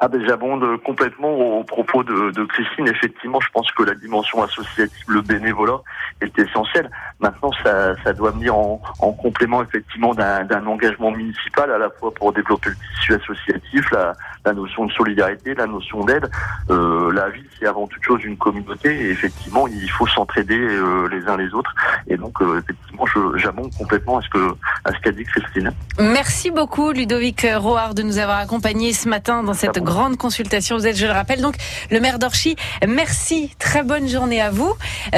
Ah 0.00 0.08
ben 0.08 0.22
j'abonde 0.26 0.64
complètement 0.82 1.30
aux 1.58 1.64
propos 1.64 2.02
de, 2.04 2.30
de 2.30 2.44
Christine. 2.44 2.86
Effectivement, 2.88 3.40
je 3.40 3.48
pense 3.52 3.70
que 3.72 3.82
la 3.82 3.94
dimension 3.94 4.42
associative, 4.42 5.04
le 5.08 5.22
bénévolat, 5.22 5.80
est 6.20 6.38
essentielle. 6.38 6.90
Maintenant, 7.20 7.50
ça, 7.64 7.94
ça 8.04 8.12
doit 8.12 8.30
venir 8.30 8.56
en, 8.56 8.80
en 9.00 9.12
complément 9.12 9.62
effectivement 9.62 10.14
d'un 10.14 10.44
d'un 10.44 10.66
engagement 10.66 11.10
municipal 11.10 11.70
à 11.70 11.78
la 11.78 11.90
fois 11.90 12.12
pour 12.14 12.32
développer 12.32 12.70
le 12.70 12.76
tissu 12.76 13.14
associatif, 13.14 13.90
la, 13.90 14.12
la 14.44 14.52
notion 14.52 14.86
de 14.86 14.92
solidarité, 14.92 15.54
la 15.54 15.66
notion 15.66 16.04
d'aide. 16.04 16.30
Euh, 16.70 17.12
la 17.12 17.28
ville, 17.30 17.46
c'est 17.58 17.66
avant 17.66 17.86
toute 17.86 18.02
chose 18.02 18.22
une 18.24 18.36
communauté 18.36 18.88
et 18.88 19.10
effectivement, 19.10 19.47
il 19.70 19.90
faut 19.90 20.06
s'entraider 20.06 20.58
euh, 20.58 21.08
les 21.08 21.26
uns 21.26 21.36
les 21.36 21.52
autres. 21.54 21.74
Et 22.08 22.16
donc, 22.16 22.40
euh, 22.40 22.60
effectivement, 22.60 23.04
j'abonde 23.36 23.70
complètement 23.76 24.18
à 24.18 24.22
ce 24.22 24.28
que 24.28 24.54
à 24.84 24.92
ce 24.92 24.98
qu'a 25.00 25.12
dit 25.12 25.24
Christine. 25.24 25.72
Merci 25.98 26.50
beaucoup 26.50 26.92
Ludovic 26.92 27.46
Roard 27.56 27.94
de 27.94 28.02
nous 28.02 28.18
avoir 28.18 28.38
accompagnés 28.38 28.92
ce 28.92 29.08
matin 29.08 29.42
dans 29.42 29.54
cette 29.54 29.78
bon. 29.78 29.84
grande 29.84 30.16
consultation. 30.16 30.76
Vous 30.76 30.86
êtes, 30.86 30.96
je 30.96 31.06
le 31.06 31.12
rappelle, 31.12 31.40
donc 31.40 31.56
le 31.90 32.00
maire 32.00 32.18
d'Orchy. 32.18 32.56
Merci, 32.86 33.54
très 33.58 33.82
bonne 33.82 34.08
journée 34.08 34.40
à 34.40 34.50
vous. 34.50 34.72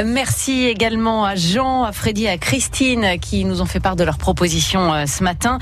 Merci 0.04 0.66
également 0.66 1.25
à 1.25 1.34
Jean, 1.34 1.84
à 1.84 1.92
Freddy, 1.92 2.28
à 2.28 2.38
Christine 2.38 3.18
qui 3.20 3.44
nous 3.44 3.62
ont 3.62 3.66
fait 3.66 3.80
part 3.80 3.96
de 3.96 4.04
leurs 4.04 4.18
propositions 4.18 4.92
euh, 4.92 5.06
ce 5.06 5.22
matin. 5.22 5.58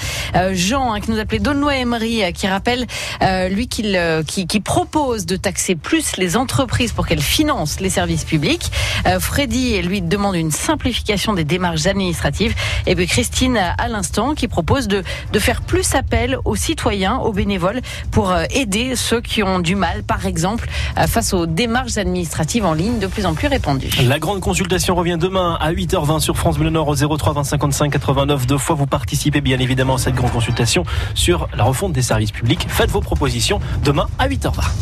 Jean 0.52 0.92
hein, 0.92 1.00
qui 1.00 1.10
nous 1.10 1.18
appelait 1.18 1.38
Donnois 1.38 1.76
Emery 1.76 2.32
qui 2.32 2.46
rappelle 2.46 2.86
euh, 3.22 3.48
lui 3.48 3.68
qu'il 3.68 3.98
qui, 4.26 4.46
qui 4.46 4.60
propose 4.60 5.26
de 5.26 5.36
taxer 5.36 5.74
plus 5.74 6.16
les 6.16 6.36
entreprises 6.36 6.92
pour 6.92 7.06
qu'elles 7.06 7.20
financent 7.20 7.80
les 7.80 7.90
services 7.90 8.24
publics. 8.24 8.57
Euh, 9.06 9.20
Freddy 9.20 9.80
lui 9.82 10.02
demande 10.02 10.36
une 10.36 10.50
simplification 10.50 11.34
des 11.34 11.44
démarches 11.44 11.86
administratives. 11.86 12.54
Et 12.86 12.94
puis 12.94 13.06
Christine 13.06 13.56
à 13.56 13.88
l'instant 13.88 14.34
qui 14.34 14.48
propose 14.48 14.88
de, 14.88 15.02
de 15.32 15.38
faire 15.38 15.62
plus 15.62 15.94
appel 15.94 16.38
aux 16.44 16.56
citoyens, 16.56 17.16
aux 17.18 17.32
bénévoles 17.32 17.80
pour 18.10 18.30
euh, 18.30 18.44
aider 18.50 18.96
ceux 18.96 19.20
qui 19.20 19.42
ont 19.42 19.60
du 19.60 19.74
mal, 19.74 20.02
par 20.02 20.26
exemple, 20.26 20.68
euh, 20.98 21.06
face 21.06 21.32
aux 21.32 21.46
démarches 21.46 21.96
administratives 21.96 22.64
en 22.64 22.74
ligne 22.74 22.98
de 22.98 23.06
plus 23.06 23.26
en 23.26 23.34
plus 23.34 23.48
répandues. 23.48 23.90
La 24.06 24.18
grande 24.18 24.40
consultation 24.40 24.94
revient 24.94 25.18
demain 25.18 25.56
à 25.60 25.72
8h20 25.72 26.20
sur 26.20 26.36
France 26.36 26.58
Bleu 26.58 26.70
Nord 26.70 26.88
au 26.88 26.94
03 26.94 27.32
20 27.34 27.44
55 27.44 27.92
89 27.92 28.46
deux 28.46 28.58
fois. 28.58 28.76
Vous 28.76 28.86
participez 28.86 29.40
bien 29.40 29.58
évidemment 29.58 29.94
à 29.94 29.98
cette 29.98 30.14
grande 30.14 30.32
consultation 30.32 30.84
sur 31.14 31.48
la 31.56 31.64
refonte 31.64 31.92
des 31.92 32.02
services 32.02 32.32
publics. 32.32 32.66
Faites 32.68 32.90
vos 32.90 33.00
propositions 33.00 33.60
demain 33.84 34.06
à 34.18 34.28
8h20. 34.28 34.78